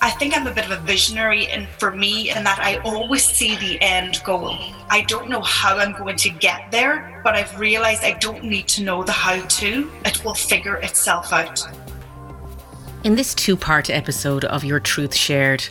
I 0.00 0.10
think 0.10 0.36
I'm 0.36 0.46
a 0.46 0.52
bit 0.52 0.66
of 0.66 0.70
a 0.70 0.80
visionary, 0.82 1.46
and 1.46 1.66
for 1.78 1.90
me, 1.90 2.30
in 2.30 2.44
that 2.44 2.58
I 2.58 2.76
always 2.78 3.24
see 3.24 3.56
the 3.56 3.80
end 3.80 4.20
goal. 4.24 4.56
I 4.90 5.02
don't 5.08 5.30
know 5.30 5.40
how 5.40 5.78
I'm 5.78 5.92
going 5.92 6.16
to 6.16 6.30
get 6.30 6.70
there, 6.70 7.20
but 7.24 7.34
I've 7.34 7.58
realized 7.58 8.04
I 8.04 8.12
don't 8.18 8.44
need 8.44 8.68
to 8.68 8.82
know 8.82 9.02
the 9.02 9.12
how 9.12 9.40
to. 9.40 9.90
It 10.04 10.24
will 10.24 10.34
figure 10.34 10.76
itself 10.76 11.32
out. 11.32 11.62
In 13.04 13.14
this 13.14 13.34
two 13.34 13.56
part 13.56 13.88
episode 13.88 14.44
of 14.44 14.64
Your 14.64 14.80
Truth 14.80 15.14
Shared, 15.14 15.66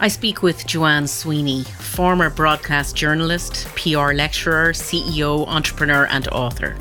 I 0.00 0.08
speak 0.08 0.42
with 0.42 0.66
Joanne 0.66 1.08
Sweeney, 1.08 1.64
former 1.64 2.30
broadcast 2.30 2.94
journalist, 2.94 3.66
PR 3.74 4.12
lecturer, 4.12 4.72
CEO, 4.72 5.46
entrepreneur, 5.48 6.06
and 6.06 6.28
author. 6.28 6.76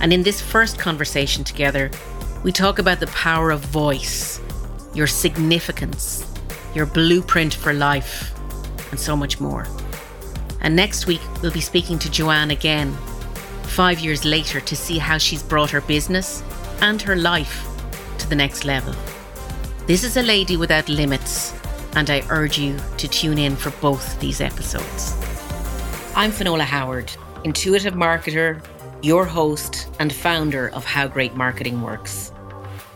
And 0.00 0.12
in 0.12 0.22
this 0.22 0.40
first 0.40 0.78
conversation 0.78 1.42
together, 1.42 1.90
we 2.42 2.52
talk 2.52 2.78
about 2.78 3.00
the 3.00 3.08
power 3.08 3.50
of 3.50 3.60
voice 3.60 4.40
your 4.94 5.06
significance, 5.06 6.24
your 6.74 6.86
blueprint 6.86 7.54
for 7.54 7.72
life, 7.72 8.32
and 8.90 8.98
so 8.98 9.16
much 9.16 9.40
more. 9.40 9.66
And 10.60 10.74
next 10.74 11.06
week, 11.06 11.20
we'll 11.42 11.52
be 11.52 11.60
speaking 11.60 11.98
to 11.98 12.10
Joanne 12.10 12.50
again, 12.50 12.92
five 13.64 14.00
years 14.00 14.24
later, 14.24 14.60
to 14.60 14.76
see 14.76 14.98
how 14.98 15.18
she's 15.18 15.42
brought 15.42 15.70
her 15.70 15.80
business 15.80 16.42
and 16.80 17.02
her 17.02 17.16
life 17.16 17.66
to 18.18 18.28
the 18.28 18.36
next 18.36 18.64
level. 18.64 18.94
This 19.86 20.04
is 20.04 20.16
a 20.16 20.22
lady 20.22 20.56
without 20.56 20.88
limits, 20.88 21.52
and 21.96 22.08
I 22.08 22.22
urge 22.30 22.58
you 22.58 22.78
to 22.96 23.08
tune 23.08 23.38
in 23.38 23.56
for 23.56 23.70
both 23.82 24.18
these 24.20 24.40
episodes. 24.40 25.14
I'm 26.16 26.30
Finola 26.30 26.64
Howard, 26.64 27.12
intuitive 27.44 27.94
marketer, 27.94 28.64
your 29.02 29.26
host, 29.26 29.88
and 29.98 30.12
founder 30.12 30.68
of 30.70 30.84
How 30.84 31.06
Great 31.06 31.34
Marketing 31.34 31.82
Works. 31.82 32.32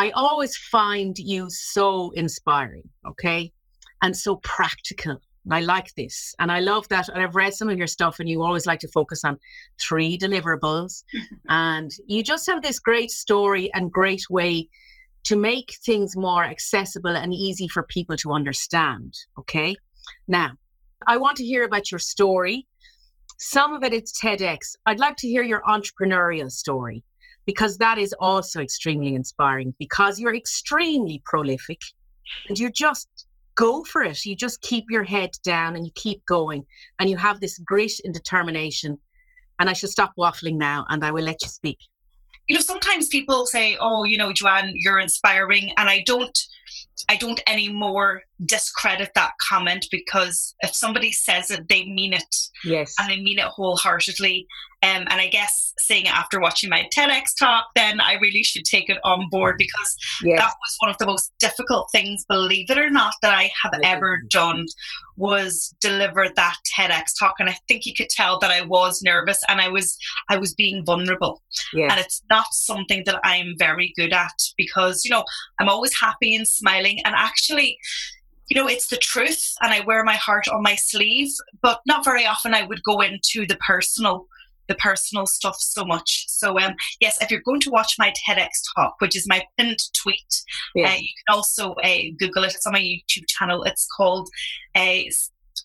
I 0.00 0.12
always 0.12 0.56
find 0.56 1.18
you 1.18 1.50
so 1.50 2.10
inspiring, 2.12 2.88
okay? 3.06 3.52
And 4.00 4.16
so 4.16 4.36
practical. 4.36 5.18
I 5.50 5.60
like 5.60 5.94
this. 5.94 6.34
And 6.38 6.50
I 6.50 6.60
love 6.60 6.88
that. 6.88 7.10
And 7.10 7.22
I've 7.22 7.34
read 7.34 7.52
some 7.52 7.68
of 7.68 7.76
your 7.76 7.86
stuff, 7.86 8.18
and 8.18 8.26
you 8.26 8.42
always 8.42 8.64
like 8.64 8.80
to 8.80 8.88
focus 8.88 9.24
on 9.24 9.38
three 9.78 10.16
deliverables. 10.16 11.04
and 11.50 11.90
you 12.06 12.22
just 12.22 12.46
have 12.48 12.62
this 12.62 12.78
great 12.78 13.10
story 13.10 13.70
and 13.74 13.92
great 13.92 14.22
way 14.30 14.70
to 15.24 15.36
make 15.36 15.74
things 15.84 16.16
more 16.16 16.44
accessible 16.44 17.14
and 17.14 17.34
easy 17.34 17.68
for 17.68 17.82
people 17.82 18.16
to 18.16 18.32
understand. 18.32 19.12
Okay. 19.38 19.76
Now, 20.26 20.52
I 21.06 21.18
want 21.18 21.36
to 21.36 21.44
hear 21.44 21.64
about 21.64 21.90
your 21.90 21.98
story. 21.98 22.66
Some 23.38 23.74
of 23.74 23.82
it 23.82 23.92
is 23.92 24.14
TEDx. 24.14 24.76
I'd 24.86 24.98
like 24.98 25.16
to 25.18 25.28
hear 25.28 25.42
your 25.42 25.60
entrepreneurial 25.68 26.50
story 26.50 27.04
because 27.50 27.78
that 27.78 27.98
is 27.98 28.14
also 28.20 28.60
extremely 28.60 29.16
inspiring 29.16 29.74
because 29.80 30.20
you're 30.20 30.36
extremely 30.36 31.20
prolific 31.24 31.80
and 32.48 32.56
you 32.56 32.70
just 32.70 33.26
go 33.56 33.82
for 33.82 34.04
it. 34.04 34.24
You 34.24 34.36
just 34.36 34.62
keep 34.62 34.84
your 34.88 35.02
head 35.02 35.30
down 35.42 35.74
and 35.74 35.84
you 35.84 35.90
keep 35.96 36.24
going 36.26 36.64
and 37.00 37.10
you 37.10 37.16
have 37.16 37.40
this 37.40 37.58
grit 37.58 37.94
and 38.04 38.14
determination. 38.14 38.96
And 39.58 39.68
I 39.68 39.72
should 39.72 39.90
stop 39.90 40.12
waffling 40.16 40.58
now 40.58 40.86
and 40.90 41.04
I 41.04 41.10
will 41.10 41.24
let 41.24 41.42
you 41.42 41.48
speak. 41.48 41.78
You 42.46 42.54
know, 42.54 42.60
sometimes 42.60 43.08
people 43.08 43.46
say, 43.46 43.76
oh, 43.80 44.04
you 44.04 44.16
know, 44.16 44.32
Joanne, 44.32 44.70
you're 44.76 45.00
inspiring. 45.00 45.72
And 45.76 45.88
I 45.88 46.04
don't 46.06 46.38
I 47.08 47.16
don't 47.16 47.40
anymore 47.48 48.22
discredit 48.46 49.10
that 49.14 49.32
comment 49.40 49.86
because 49.90 50.54
if 50.60 50.74
somebody 50.74 51.12
says 51.12 51.50
it, 51.50 51.68
they 51.68 51.84
mean 51.84 52.12
it. 52.12 52.36
Yes. 52.64 52.94
And 52.98 53.10
they 53.10 53.20
mean 53.20 53.38
it 53.38 53.44
wholeheartedly. 53.44 54.46
Um, 54.82 55.06
and 55.10 55.20
I 55.20 55.26
guess 55.26 55.74
saying 55.76 56.06
it 56.06 56.16
after 56.16 56.40
watching 56.40 56.70
my 56.70 56.88
TEDx 56.96 57.36
talk, 57.38 57.66
then 57.76 58.00
I 58.00 58.14
really 58.14 58.42
should 58.42 58.64
take 58.64 58.88
it 58.88 58.96
on 59.04 59.28
board 59.30 59.56
because 59.58 59.96
yes. 60.22 60.38
that 60.38 60.54
was 60.54 60.76
one 60.78 60.90
of 60.90 60.96
the 60.96 61.04
most 61.04 61.32
difficult 61.38 61.90
things, 61.92 62.24
believe 62.26 62.70
it 62.70 62.78
or 62.78 62.88
not, 62.88 63.12
that 63.20 63.34
I 63.34 63.50
have 63.62 63.74
ever 63.82 64.22
done 64.30 64.64
was 65.18 65.74
deliver 65.82 66.28
that 66.34 66.56
TEDx 66.74 67.18
talk. 67.18 67.34
And 67.38 67.50
I 67.50 67.56
think 67.68 67.84
you 67.84 67.92
could 67.94 68.08
tell 68.08 68.38
that 68.38 68.50
I 68.50 68.62
was 68.62 69.02
nervous 69.02 69.40
and 69.48 69.60
I 69.60 69.68
was 69.68 69.98
I 70.30 70.38
was 70.38 70.54
being 70.54 70.82
vulnerable. 70.84 71.42
Yes. 71.74 71.92
And 71.92 72.00
it's 72.00 72.22
not 72.30 72.46
something 72.52 73.02
that 73.04 73.20
I'm 73.22 73.54
very 73.58 73.92
good 73.96 74.14
at 74.14 74.32
because, 74.56 75.04
you 75.04 75.10
know, 75.10 75.24
I'm 75.58 75.68
always 75.68 75.92
happy 75.98 76.34
and 76.34 76.48
smiling 76.48 77.00
and 77.04 77.14
actually 77.14 77.76
you 78.50 78.60
know, 78.60 78.68
it's 78.68 78.88
the 78.88 78.96
truth 78.96 79.54
and 79.62 79.72
I 79.72 79.80
wear 79.80 80.02
my 80.04 80.16
heart 80.16 80.48
on 80.48 80.62
my 80.62 80.74
sleeve, 80.74 81.32
but 81.62 81.80
not 81.86 82.04
very 82.04 82.26
often 82.26 82.52
I 82.52 82.64
would 82.64 82.82
go 82.82 83.00
into 83.00 83.46
the 83.46 83.56
personal 83.56 84.26
the 84.66 84.74
personal 84.76 85.26
stuff 85.26 85.56
so 85.58 85.84
much. 85.84 86.26
So, 86.28 86.56
um, 86.60 86.76
yes, 87.00 87.20
if 87.20 87.28
you're 87.28 87.40
going 87.40 87.58
to 87.62 87.70
watch 87.70 87.96
my 87.98 88.12
TEDx 88.12 88.50
talk, 88.76 88.94
which 89.00 89.16
is 89.16 89.26
my 89.26 89.42
pinned 89.58 89.80
tweet, 89.94 90.42
yeah. 90.76 90.92
uh, 90.92 90.94
you 90.94 91.08
can 91.26 91.34
also 91.34 91.72
uh, 91.82 91.98
Google 92.16 92.44
it. 92.44 92.54
It's 92.54 92.66
on 92.66 92.74
my 92.74 92.80
YouTube 92.80 93.26
channel. 93.26 93.64
It's 93.64 93.88
called 93.96 94.28
uh, 94.76 95.00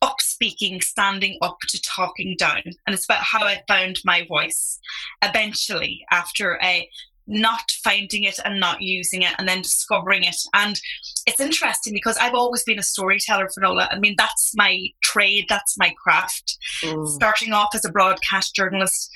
Up 0.02 0.20
Speaking, 0.22 0.82
Standing 0.82 1.38
Up 1.44 1.58
to 1.70 1.82
Talking 1.84 2.36
Down. 2.40 2.64
And 2.66 2.96
it's 2.96 3.06
about 3.06 3.22
how 3.22 3.46
I 3.46 3.62
found 3.68 3.98
my 4.06 4.26
voice 4.26 4.80
eventually 5.22 6.04
after 6.10 6.60
a 6.64 6.90
not 7.28 7.72
finding 7.84 8.24
it 8.24 8.40
and 8.46 8.60
not 8.60 8.82
using 8.82 9.22
it 9.24 9.34
and 9.38 9.48
then 9.48 9.62
discovering 9.62 10.24
it. 10.24 10.36
And 10.54 10.80
it's 11.26 11.40
interesting 11.40 11.94
because 11.94 12.18
I've 12.18 12.34
always 12.34 12.64
been 12.64 12.80
a 12.80 12.84
storyteller, 12.84 13.50
Finola. 13.50 13.88
I 13.92 14.00
mean, 14.00 14.16
that's 14.18 14.52
my 14.56 14.88
trade, 15.04 15.46
that's 15.50 15.78
my 15.78 15.94
craft. 16.02 16.58
Mm. 16.84 17.08
Starting 17.08 17.54
off 17.54 17.70
as 17.74 17.86
a 17.86 17.92
broadcast 17.92 18.56
journalist, 18.56 19.10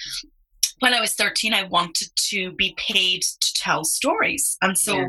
when 0.80 0.94
I 0.94 1.02
was 1.02 1.14
13, 1.14 1.53
I 1.53 1.64
wanted 1.64 2.09
to 2.30 2.52
be 2.53 2.75
paid 2.78 3.22
to 3.22 3.53
tell 3.56 3.84
stories. 3.84 4.58
And 4.62 4.78
so 4.78 4.96
yeah. 4.96 5.08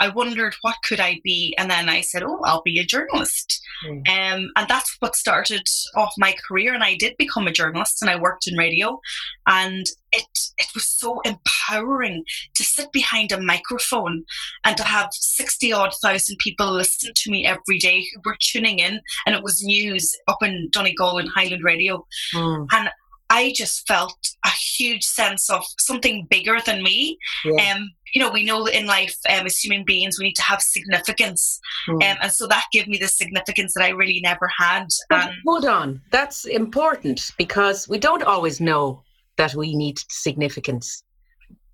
I 0.00 0.08
wondered 0.08 0.54
what 0.62 0.76
could 0.84 1.00
I 1.00 1.20
be, 1.24 1.54
and 1.58 1.70
then 1.70 1.88
I 1.88 2.00
said, 2.00 2.22
"Oh, 2.22 2.40
I'll 2.44 2.62
be 2.62 2.78
a 2.78 2.84
journalist." 2.84 3.60
Mm. 3.84 4.08
Um, 4.08 4.50
and 4.56 4.68
that's 4.68 4.96
what 5.00 5.16
started 5.16 5.66
off 5.96 6.12
my 6.18 6.34
career. 6.46 6.74
And 6.74 6.84
I 6.84 6.96
did 6.96 7.16
become 7.18 7.46
a 7.46 7.52
journalist, 7.52 8.00
and 8.00 8.10
I 8.10 8.20
worked 8.20 8.46
in 8.46 8.56
radio, 8.56 9.00
and 9.46 9.86
it 10.12 10.26
it 10.58 10.68
was 10.74 10.86
so 10.86 11.20
empowering 11.24 12.24
to 12.54 12.64
sit 12.64 12.92
behind 12.92 13.32
a 13.32 13.40
microphone 13.40 14.24
and 14.64 14.76
to 14.76 14.84
have 14.84 15.08
sixty 15.12 15.72
odd 15.72 15.94
thousand 16.02 16.36
people 16.38 16.72
listen 16.72 17.12
to 17.14 17.30
me 17.30 17.46
every 17.46 17.78
day 17.78 18.00
who 18.00 18.20
were 18.24 18.36
tuning 18.40 18.78
in, 18.78 19.00
and 19.26 19.34
it 19.34 19.42
was 19.42 19.64
news 19.64 20.16
up 20.28 20.42
in 20.42 20.68
Donegal 20.70 21.18
and 21.18 21.28
Highland 21.28 21.64
Radio, 21.64 22.06
mm. 22.34 22.66
and 22.72 22.90
I 23.30 23.52
just 23.54 23.86
felt 23.86 24.18
a 24.44 24.50
huge 24.50 25.04
sense 25.04 25.50
of 25.50 25.64
something 25.78 26.26
bigger 26.30 26.58
than 26.64 26.82
me. 26.82 27.18
Yeah. 27.44 27.74
Um, 27.74 27.90
you 28.14 28.22
know, 28.22 28.30
we 28.30 28.44
know 28.44 28.64
that 28.64 28.78
in 28.78 28.86
life, 28.86 29.16
um, 29.28 29.44
as 29.44 29.58
human 29.58 29.84
beings, 29.84 30.18
we 30.18 30.26
need 30.26 30.36
to 30.36 30.42
have 30.42 30.62
significance. 30.62 31.60
Mm. 31.88 31.94
Um, 31.94 32.18
and 32.22 32.32
so 32.32 32.46
that 32.46 32.64
gave 32.72 32.88
me 32.88 32.96
the 32.96 33.08
significance 33.08 33.74
that 33.74 33.84
I 33.84 33.90
really 33.90 34.20
never 34.22 34.48
had. 34.58 34.86
Um, 35.10 35.30
hold 35.46 35.66
on. 35.66 36.00
That's 36.10 36.46
important 36.46 37.32
because 37.36 37.86
we 37.88 37.98
don't 37.98 38.22
always 38.22 38.60
know 38.60 39.02
that 39.36 39.54
we 39.54 39.74
need 39.76 40.00
significance. 40.08 41.02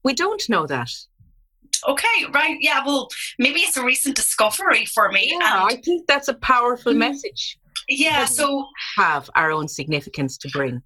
We 0.03 0.13
don't 0.13 0.43
know 0.49 0.67
that. 0.67 0.91
Okay, 1.87 2.27
right. 2.33 2.57
Yeah, 2.61 2.83
well, 2.85 3.09
maybe 3.39 3.61
it's 3.61 3.77
a 3.77 3.85
recent 3.85 4.17
discovery 4.17 4.87
for 4.87 5.13
me. 5.13 5.37
Yeah, 5.39 5.65
I 5.65 5.77
think 5.85 6.07
that's 6.07 6.29
a 6.29 6.35
powerful 6.35 6.93
mm, 6.93 6.99
message. 6.99 7.59
Yeah, 7.89 8.25
so 8.25 8.67
have 8.97 9.29
our 9.35 9.51
own 9.51 9.69
significance 9.69 10.39
to 10.39 10.49
bring. 10.49 10.83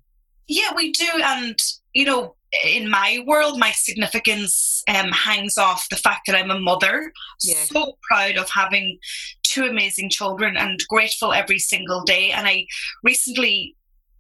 Yeah, 0.48 0.70
we 0.74 0.92
do. 0.92 1.08
And, 1.22 1.56
you 1.92 2.04
know, 2.04 2.34
in 2.64 2.88
my 2.88 3.22
world, 3.26 3.58
my 3.58 3.72
significance 3.72 4.82
um, 4.88 5.10
hangs 5.12 5.58
off 5.58 5.86
the 5.90 5.96
fact 5.96 6.22
that 6.26 6.36
I'm 6.36 6.50
a 6.50 6.58
mother. 6.58 7.12
Yeah. 7.42 7.62
So 7.64 7.98
proud 8.10 8.36
of 8.36 8.48
having 8.48 8.98
two 9.42 9.64
amazing 9.64 10.10
children 10.10 10.56
and 10.56 10.80
grateful 10.88 11.32
every 11.32 11.58
single 11.58 12.02
day. 12.02 12.30
And 12.30 12.46
I 12.46 12.66
recently 13.04 13.76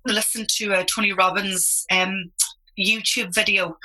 listened 0.06 0.48
to 0.56 0.72
a 0.72 0.84
Tony 0.84 1.12
Robbins 1.12 1.84
um, 1.90 2.30
YouTube 2.78 3.34
video 3.34 3.76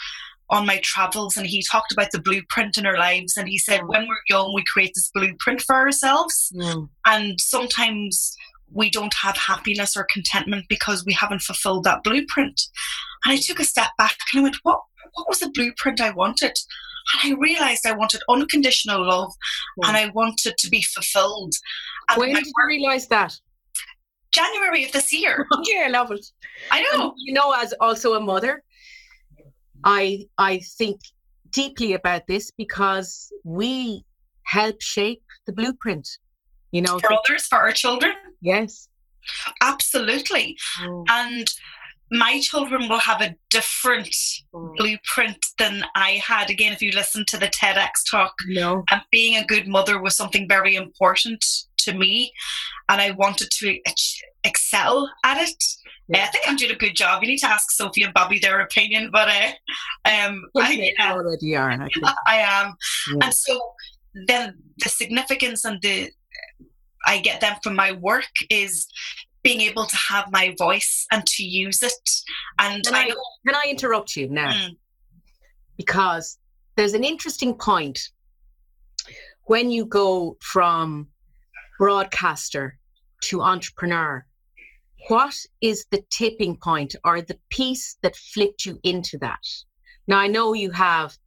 on 0.50 0.66
my 0.66 0.80
travels 0.84 1.38
and 1.38 1.48
he 1.48 1.64
talked 1.64 1.92
about 1.92 2.12
the 2.12 2.22
blueprint 2.22 2.78
in 2.78 2.86
our 2.86 2.98
lives 2.98 3.38
and 3.38 3.48
he 3.48 3.58
said 3.58 3.82
mm. 3.82 3.88
when 3.88 4.08
we're 4.08 4.16
young 4.30 4.54
we 4.54 4.64
create 4.72 4.92
this 4.94 5.10
blueprint 5.14 5.62
for 5.62 5.74
ourselves 5.74 6.52
mm. 6.54 6.88
and 7.08 7.40
sometimes 7.40 8.36
we 8.74 8.90
don't 8.90 9.14
have 9.14 9.38
happiness 9.38 9.96
or 9.96 10.08
contentment 10.12 10.66
because 10.68 11.06
we 11.06 11.14
haven't 11.14 11.42
fulfilled 11.42 11.84
that 11.84 12.04
blueprint. 12.04 12.62
And 13.24 13.34
I 13.34 13.38
took 13.38 13.60
a 13.60 13.64
step 13.64 13.90
back 13.98 14.18
and 14.34 14.42
I 14.42 14.44
went, 14.44 14.58
what, 14.64 14.80
what 15.14 15.30
was 15.30 15.40
the 15.40 15.52
blueprint 15.54 16.02
I 16.02 16.12
wanted? 16.12 16.58
And 17.22 17.34
I 17.34 17.40
realized 17.40 17.86
I 17.86 17.94
wanted 17.94 18.22
unconditional 18.30 19.06
love 19.06 19.34
yeah. 19.78 19.90
and 19.90 19.98
I 19.98 20.10
wanted 20.10 20.58
to 20.58 20.70
be 20.70 20.82
fulfilled. 20.82 21.54
And 22.10 22.20
when 22.20 22.34
did 22.34 22.46
you 22.46 22.54
realize 22.68 23.08
that? 23.08 23.38
January 24.32 24.86
of 24.86 24.92
this 24.92 25.14
year. 25.14 25.46
yeah, 25.64 25.84
I 25.86 25.90
love 25.90 26.12
it. 26.12 26.26
I 26.72 26.82
know. 26.82 27.10
And, 27.10 27.14
you 27.18 27.34
know, 27.34 27.54
as 27.54 27.74
also 27.80 28.14
a 28.14 28.20
mother, 28.20 28.64
I 29.84 30.26
I 30.38 30.60
think 30.78 31.00
deeply 31.52 31.94
about 31.94 32.26
this 32.28 32.52
because 32.52 33.32
we 33.44 34.04
help 34.44 34.82
shape 34.82 35.24
the 35.46 35.54
blueprint. 35.54 36.10
You 36.72 36.82
know, 36.82 36.98
for 36.98 37.14
others, 37.14 37.46
for 37.46 37.60
our 37.60 37.72
children. 37.72 38.14
Yes, 38.44 38.90
absolutely. 39.62 40.58
Mm. 40.82 41.06
And 41.10 41.48
my 42.12 42.40
children 42.42 42.90
will 42.90 43.00
have 43.00 43.22
a 43.22 43.36
different 43.50 44.14
mm. 44.54 44.76
blueprint 44.76 45.44
than 45.58 45.84
I 45.96 46.22
had. 46.26 46.50
Again, 46.50 46.74
if 46.74 46.82
you 46.82 46.92
listen 46.92 47.26
to 47.30 47.38
the 47.38 47.48
TEDx 47.48 47.90
talk, 48.12 48.34
no. 48.48 48.84
and 48.92 49.02
being 49.12 49.38
a 49.38 49.46
good 49.46 49.68
mother 49.68 50.00
was 50.00 50.16
something 50.16 50.48
very 50.48 50.76
important 50.76 51.44
to 51.80 51.94
me, 51.94 52.34
and 52.90 53.02
I 53.02 53.12
wanted 53.12 53.50
to 53.50 53.80
excel 54.44 55.10
at 55.24 55.38
it. 55.38 55.64
Yeah. 56.10 56.26
I 56.26 56.28
think 56.28 56.44
I'm 56.48 56.58
doing 56.58 56.72
a 56.72 56.76
good 56.76 56.96
job. 56.96 57.24
You 57.24 57.30
need 57.30 57.40
to 57.40 57.50
ask 57.50 57.72
Sophie 57.72 58.04
and 58.04 58.14
Bobby 58.14 58.38
their 58.38 58.60
opinion, 58.60 59.10
but 59.12 59.30
uh, 59.30 59.52
um, 60.10 60.44
I, 60.58 60.94
uh, 61.00 61.14
already 61.14 61.56
are. 61.56 61.72
I, 61.72 61.88
I 62.28 62.36
am, 62.38 62.76
yeah. 63.10 63.20
and 63.24 63.34
so 63.34 63.58
then 64.28 64.58
the 64.84 64.90
significance 64.90 65.64
and 65.64 65.82
the 65.82 66.12
I 67.06 67.20
get 67.20 67.42
them 67.42 67.56
from 67.64 67.76
my 67.76 67.92
work 67.94 68.32
is 68.50 68.88
being 69.44 69.62
able 69.62 69.86
to 69.86 69.98
have 69.98 70.32
my 70.32 70.56
voice 70.58 71.06
and 71.12 71.26
to 71.26 71.44
use 71.44 71.84
it. 71.84 72.10
And 72.60 72.84
can 72.84 72.96
I, 72.96 73.02
I 73.02 73.14
can 73.46 73.56
I 73.56 73.66
interrupt 73.70 74.16
you 74.16 74.30
now? 74.30 74.52
Mm. 74.52 74.78
Because 75.78 76.38
there's 76.76 76.94
an 76.94 77.04
interesting 77.04 77.54
point 77.54 78.00
when 79.46 79.70
you 79.70 79.86
go 79.86 80.38
from 80.40 81.08
broadcaster 81.78 82.78
to 83.24 83.42
entrepreneur. 83.42 84.26
What 85.10 85.36
is 85.60 85.86
the 85.92 86.04
tipping 86.10 86.56
point 86.56 86.96
or 87.04 87.22
the 87.22 87.38
piece 87.50 87.98
that 88.02 88.16
flipped 88.16 88.66
you 88.66 88.80
into 88.84 89.18
that? 89.18 89.44
Now 90.08 90.20
I 90.20 90.28
know 90.28 90.54
you 90.54 90.72
have 90.72 91.18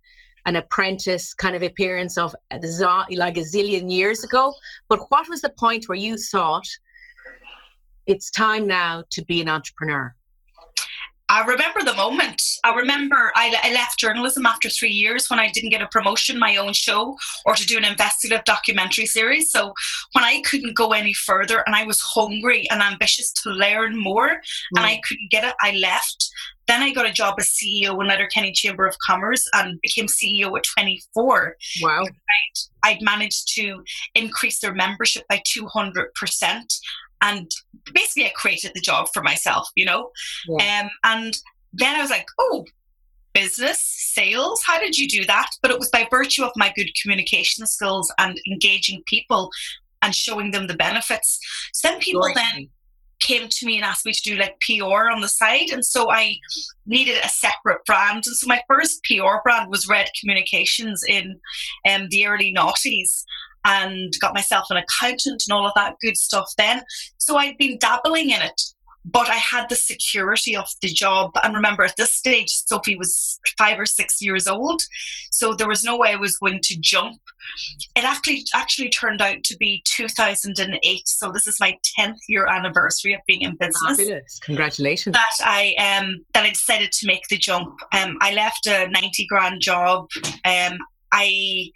an 0.46 0.56
apprentice 0.56 1.34
kind 1.34 1.54
of 1.54 1.62
appearance 1.62 2.16
of 2.16 2.34
like 2.50 3.36
a 3.36 3.40
zillion 3.40 3.90
years 3.90 4.24
ago, 4.24 4.54
but 4.88 5.00
what 5.10 5.28
was 5.28 5.42
the 5.42 5.50
point 5.50 5.88
where 5.88 5.98
you 5.98 6.16
thought 6.16 6.66
it's 8.06 8.30
time 8.30 8.66
now 8.66 9.02
to 9.10 9.24
be 9.24 9.40
an 9.40 9.48
entrepreneur? 9.48 10.14
I 11.28 11.44
remember 11.44 11.82
the 11.82 11.94
moment. 11.94 12.40
I 12.62 12.72
remember 12.74 13.32
I, 13.34 13.52
I, 13.60 13.72
left 13.72 13.98
journalism 13.98 14.46
after 14.46 14.70
three 14.70 14.92
years 14.92 15.28
when 15.28 15.40
I 15.40 15.50
didn't 15.50 15.70
get 15.70 15.82
a 15.82 15.88
promotion, 15.88 16.38
my 16.38 16.56
own 16.56 16.72
show, 16.72 17.16
or 17.44 17.54
to 17.54 17.66
do 17.66 17.76
an 17.76 17.84
investigative 17.84 18.44
documentary 18.44 19.06
series. 19.06 19.50
So 19.50 19.72
when 20.12 20.24
I 20.24 20.40
couldn't 20.42 20.76
go 20.76 20.92
any 20.92 21.12
further 21.12 21.64
and 21.66 21.74
I 21.74 21.84
was 21.84 22.00
hungry 22.00 22.68
and 22.70 22.80
ambitious 22.80 23.32
to 23.42 23.50
learn 23.50 23.98
more 23.98 24.28
mm. 24.28 24.76
and 24.76 24.86
I 24.86 25.00
couldn't 25.06 25.30
get 25.32 25.42
it, 25.42 25.54
I 25.60 25.72
left. 25.72 26.30
Then 26.76 26.82
I 26.82 26.92
got 26.92 27.08
a 27.08 27.12
job 27.12 27.36
as 27.38 27.48
CEO 27.48 27.98
in 28.02 28.06
Letterkenny 28.06 28.52
Chamber 28.52 28.86
of 28.86 28.94
Commerce 28.98 29.48
and 29.54 29.80
became 29.80 30.06
CEO 30.06 30.54
at 30.58 30.64
24. 30.78 31.56
Wow. 31.80 32.02
I'd, 32.02 32.10
I'd 32.82 33.02
managed 33.02 33.54
to 33.54 33.82
increase 34.14 34.60
their 34.60 34.74
membership 34.74 35.24
by 35.26 35.40
200% 35.46 36.10
and 37.22 37.50
basically 37.94 38.26
I 38.26 38.32
created 38.36 38.72
the 38.74 38.82
job 38.82 39.08
for 39.14 39.22
myself, 39.22 39.70
you 39.74 39.86
know. 39.86 40.10
Yeah. 40.46 40.82
Um, 40.82 40.90
and 41.04 41.34
then 41.72 41.96
I 41.96 42.02
was 42.02 42.10
like, 42.10 42.26
oh, 42.38 42.66
business 43.32 43.80
sales. 43.80 44.62
How 44.66 44.78
did 44.78 44.98
you 44.98 45.08
do 45.08 45.24
that? 45.24 45.48
But 45.62 45.70
it 45.70 45.78
was 45.78 45.88
by 45.88 46.06
virtue 46.10 46.44
of 46.44 46.52
my 46.56 46.74
good 46.76 46.90
communication 47.00 47.66
skills 47.66 48.12
and 48.18 48.38
engaging 48.46 49.02
people 49.06 49.50
and 50.02 50.14
showing 50.14 50.50
them 50.50 50.66
the 50.66 50.76
benefits. 50.76 51.38
So 51.72 51.88
then 51.88 52.00
people 52.00 52.28
then 52.34 52.68
came 53.20 53.48
to 53.48 53.66
me 53.66 53.76
and 53.76 53.84
asked 53.84 54.06
me 54.06 54.12
to 54.12 54.22
do 54.22 54.36
like 54.36 54.60
PR 54.60 55.08
on 55.10 55.20
the 55.20 55.28
side. 55.28 55.70
And 55.70 55.84
so 55.84 56.10
I 56.10 56.36
needed 56.86 57.18
a 57.22 57.28
separate 57.28 57.84
brand. 57.86 58.24
And 58.26 58.36
so 58.36 58.46
my 58.46 58.60
first 58.68 59.02
PR 59.04 59.38
brand 59.42 59.70
was 59.70 59.88
Red 59.88 60.10
Communications 60.20 61.02
in 61.08 61.38
um, 61.88 62.08
the 62.10 62.26
early 62.26 62.54
noughties 62.54 63.24
and 63.64 64.14
got 64.20 64.34
myself 64.34 64.66
an 64.70 64.76
accountant 64.76 65.42
and 65.46 65.52
all 65.52 65.66
of 65.66 65.72
that 65.74 65.96
good 66.00 66.16
stuff 66.16 66.50
then. 66.56 66.82
So 67.18 67.36
I'd 67.36 67.58
been 67.58 67.78
dabbling 67.78 68.30
in 68.30 68.40
it, 68.40 68.62
but 69.06 69.28
I 69.30 69.36
had 69.36 69.68
the 69.68 69.76
security 69.76 70.56
of 70.56 70.66
the 70.82 70.88
job. 70.88 71.30
And 71.42 71.54
remember, 71.54 71.84
at 71.84 71.96
this 71.96 72.12
stage, 72.12 72.50
Sophie 72.50 72.96
was 72.96 73.38
five 73.56 73.78
or 73.78 73.86
six 73.86 74.20
years 74.20 74.48
old, 74.48 74.82
so 75.30 75.54
there 75.54 75.68
was 75.68 75.84
no 75.84 75.96
way 75.96 76.12
I 76.12 76.16
was 76.16 76.36
going 76.36 76.60
to 76.62 76.76
jump. 76.80 77.20
It 77.94 78.04
actually 78.04 78.44
actually 78.52 78.90
turned 78.90 79.22
out 79.22 79.44
to 79.44 79.56
be 79.56 79.82
2008, 79.86 81.08
so 81.08 81.30
this 81.30 81.46
is 81.46 81.60
my 81.60 81.78
10th 81.98 82.18
year 82.28 82.46
anniversary 82.46 83.14
of 83.14 83.20
being 83.26 83.42
in 83.42 83.54
business. 83.56 83.96
Fabulous! 83.96 84.40
Congratulations. 84.42 85.14
That 85.14 85.32
I 85.40 85.74
um 85.78 86.24
that 86.34 86.44
I 86.44 86.50
decided 86.50 86.90
to 86.90 87.06
make 87.06 87.28
the 87.28 87.38
jump. 87.38 87.78
Um, 87.92 88.18
I 88.20 88.34
left 88.34 88.66
a 88.66 88.88
90 88.88 89.26
grand 89.26 89.60
job. 89.60 90.08
Um, 90.44 90.78
I 91.12 91.70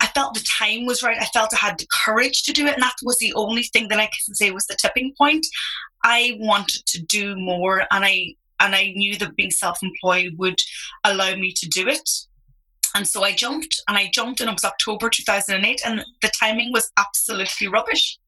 I 0.00 0.06
felt 0.06 0.34
the 0.34 0.46
time 0.58 0.86
was 0.86 1.02
right. 1.02 1.20
I 1.20 1.26
felt 1.26 1.52
I 1.52 1.56
had 1.56 1.78
the 1.78 1.86
courage 2.04 2.42
to 2.44 2.52
do 2.52 2.66
it. 2.66 2.74
And 2.74 2.82
that 2.82 2.94
was 3.02 3.18
the 3.18 3.34
only 3.34 3.64
thing 3.64 3.88
that 3.88 3.98
I 3.98 4.06
can 4.06 4.34
say 4.34 4.50
was 4.50 4.66
the 4.66 4.76
tipping 4.80 5.12
point. 5.18 5.46
I 6.04 6.36
wanted 6.38 6.86
to 6.86 7.02
do 7.02 7.36
more 7.36 7.80
and 7.90 8.04
I 8.04 8.34
and 8.60 8.74
I 8.74 8.92
knew 8.94 9.16
that 9.18 9.36
being 9.36 9.50
self-employed 9.50 10.34
would 10.36 10.58
allow 11.04 11.34
me 11.34 11.52
to 11.56 11.68
do 11.68 11.88
it. 11.88 12.08
And 12.94 13.08
so 13.08 13.24
I 13.24 13.32
jumped 13.32 13.80
and 13.88 13.96
I 13.96 14.10
jumped 14.12 14.40
and 14.40 14.50
it 14.50 14.52
was 14.52 14.64
October 14.64 15.08
2008 15.08 15.80
and 15.86 16.04
the 16.20 16.30
timing 16.38 16.70
was 16.72 16.90
absolutely 16.98 17.68
rubbish. 17.68 18.18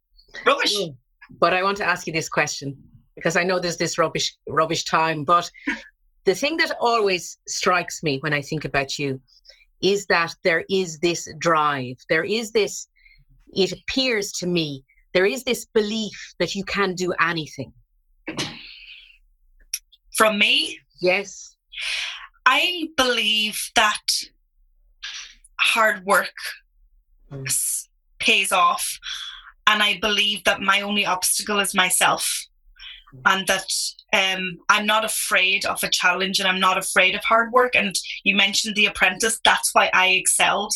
Rubbish. 0.47 0.75
Mm. 0.75 0.97
But 1.39 1.53
I 1.53 1.63
want 1.63 1.77
to 1.79 1.85
ask 1.85 2.07
you 2.07 2.13
this 2.13 2.29
question 2.31 2.77
because 3.15 3.37
I 3.37 3.43
know 3.43 3.59
there's 3.59 3.77
this 3.77 3.99
rubbish 3.99 4.35
rubbish 4.49 4.85
time, 4.85 5.25
but 5.25 5.51
the 6.25 6.35
thing 6.35 6.57
that 6.59 6.77
always 6.81 7.39
strikes 7.47 8.03
me 8.03 8.19
when 8.21 8.33
I 8.33 8.41
think 8.41 8.65
about 8.65 8.99
you 8.99 9.21
is 9.83 10.07
that 10.07 10.35
there 10.45 10.65
is 10.71 10.99
this 11.01 11.29
drive, 11.39 11.97
there 12.09 12.25
is 12.25 12.53
this, 12.53 12.87
it 13.53 13.73
appears 13.73 14.33
to 14.33 14.47
me, 14.47 14.85
there 15.15 15.27
is 15.27 15.45
this 15.45 15.65
belief 15.65 16.35
that 16.39 16.55
you 16.55 16.65
can 16.65 16.95
do 16.95 17.13
anything. 17.21 17.73
From 20.17 20.39
me? 20.39 20.79
Yes. 21.01 21.57
I 22.47 22.89
believe 22.97 23.71
that 23.75 24.03
hard 25.59 26.05
work 26.05 26.35
mm. 27.31 27.87
pays 28.19 28.53
off. 28.53 28.99
And 29.67 29.83
I 29.83 29.99
believe 30.01 30.45
that 30.45 30.61
my 30.61 30.81
only 30.81 31.07
obstacle 31.07 31.61
is 31.61 31.75
myself. 31.75 32.47
And 33.25 33.47
that 33.47 33.67
um, 34.13 34.59
I'm 34.69 34.87
not 34.87 35.05
afraid 35.05 35.65
of 35.65 35.83
a 35.83 35.89
challenge 35.89 36.39
and 36.39 36.49
I'm 36.49 36.61
not 36.61 36.79
afraid 36.79 37.15
of 37.15 37.23
hard 37.25 37.53
work. 37.53 37.75
And 37.75 37.95
you 38.25 38.37
mentioned 38.37 38.75
The 38.75 38.87
Apprentice, 38.87 39.39
that's 39.45 39.71
why 39.75 39.91
I 39.93 40.09
excelled. 40.09 40.73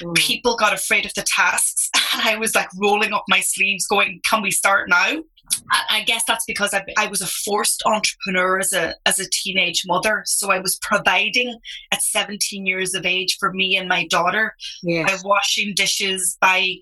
Mm. 0.00 0.14
People 0.14 0.56
got 0.56 0.72
afraid 0.72 1.06
of 1.06 1.14
the 1.14 1.24
tasks, 1.26 1.90
and 2.12 2.22
I 2.22 2.36
was 2.36 2.54
like 2.54 2.68
rolling 2.80 3.12
up 3.12 3.24
my 3.28 3.40
sleeves, 3.40 3.86
going, 3.86 4.20
Can 4.28 4.42
we 4.42 4.50
start 4.50 4.88
now? 4.88 5.22
I 5.90 6.02
guess 6.02 6.22
that's 6.26 6.44
because 6.46 6.72
I, 6.72 6.84
I, 6.96 7.06
was 7.08 7.20
a 7.20 7.26
forced 7.26 7.82
entrepreneur 7.84 8.58
as 8.58 8.72
a 8.72 8.94
as 9.06 9.18
a 9.18 9.28
teenage 9.30 9.82
mother. 9.86 10.22
So 10.24 10.50
I 10.50 10.58
was 10.58 10.78
providing 10.80 11.58
at 11.90 12.02
17 12.02 12.64
years 12.64 12.94
of 12.94 13.04
age 13.04 13.36
for 13.38 13.52
me 13.52 13.76
and 13.76 13.88
my 13.88 14.06
daughter 14.06 14.54
yes. 14.82 15.22
by 15.22 15.28
washing 15.28 15.74
dishes, 15.74 16.38
by 16.40 16.76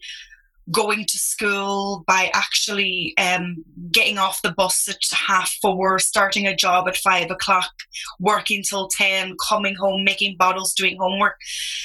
going 0.71 1.05
to 1.07 1.19
school, 1.19 2.05
by 2.07 2.31
actually 2.33 3.15
um, 3.19 3.65
getting 3.91 4.19
off 4.19 4.43
the 4.43 4.53
bus 4.53 4.89
at 4.89 4.99
half 5.13 5.51
four, 5.61 5.99
starting 5.99 6.47
a 6.47 6.55
job 6.55 6.89
at 6.89 6.97
five 6.97 7.31
o'clock, 7.31 7.71
working 8.19 8.63
till 8.63 8.89
10, 8.89 9.37
coming 9.49 9.75
home, 9.75 10.05
making 10.05 10.37
bottles, 10.37 10.75
doing 10.75 10.97
homework. 10.99 11.37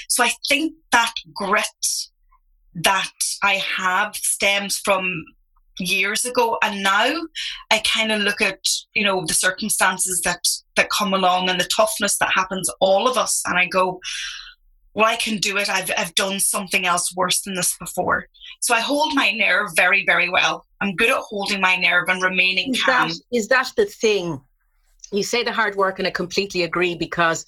So 0.09 0.23
I 0.23 0.31
think 0.47 0.73
that 0.91 1.13
grit 1.33 1.65
that 2.75 3.11
I 3.41 3.53
have 3.53 4.15
stems 4.15 4.77
from 4.77 5.23
years 5.79 6.23
ago 6.23 6.57
and 6.63 6.81
now 6.83 7.13
i 7.69 7.79
kind 7.79 8.11
of 8.11 8.21
look 8.21 8.41
at 8.41 8.59
you 8.93 9.03
know 9.03 9.25
the 9.25 9.33
circumstances 9.33 10.21
that 10.23 10.39
that 10.75 10.89
come 10.89 11.13
along 11.13 11.49
and 11.49 11.59
the 11.59 11.69
toughness 11.75 12.17
that 12.17 12.31
happens 12.33 12.69
all 12.79 13.07
of 13.07 13.17
us 13.17 13.43
and 13.45 13.57
i 13.57 13.65
go 13.65 13.99
well, 14.95 15.05
I 15.05 15.17
can 15.17 15.37
do 15.37 15.57
it. 15.57 15.69
I've, 15.69 15.91
I've 15.97 16.15
done 16.15 16.39
something 16.39 16.85
else 16.85 17.13
worse 17.15 17.41
than 17.41 17.53
this 17.53 17.77
before. 17.77 18.27
So 18.61 18.73
I 18.73 18.79
hold 18.79 19.13
my 19.13 19.31
nerve 19.31 19.71
very, 19.75 20.05
very 20.05 20.29
well. 20.29 20.65
I'm 20.79 20.95
good 20.95 21.09
at 21.09 21.17
holding 21.17 21.59
my 21.59 21.75
nerve 21.75 22.07
and 22.07 22.23
remaining 22.23 22.73
is 22.73 22.81
calm. 22.81 23.09
That, 23.09 23.19
is 23.31 23.49
that 23.49 23.71
the 23.75 23.85
thing? 23.85 24.39
You 25.11 25.21
say 25.21 25.43
the 25.43 25.51
hard 25.51 25.75
work, 25.75 25.99
and 25.99 26.07
I 26.07 26.11
completely 26.11 26.63
agree 26.63 26.95
because 26.95 27.45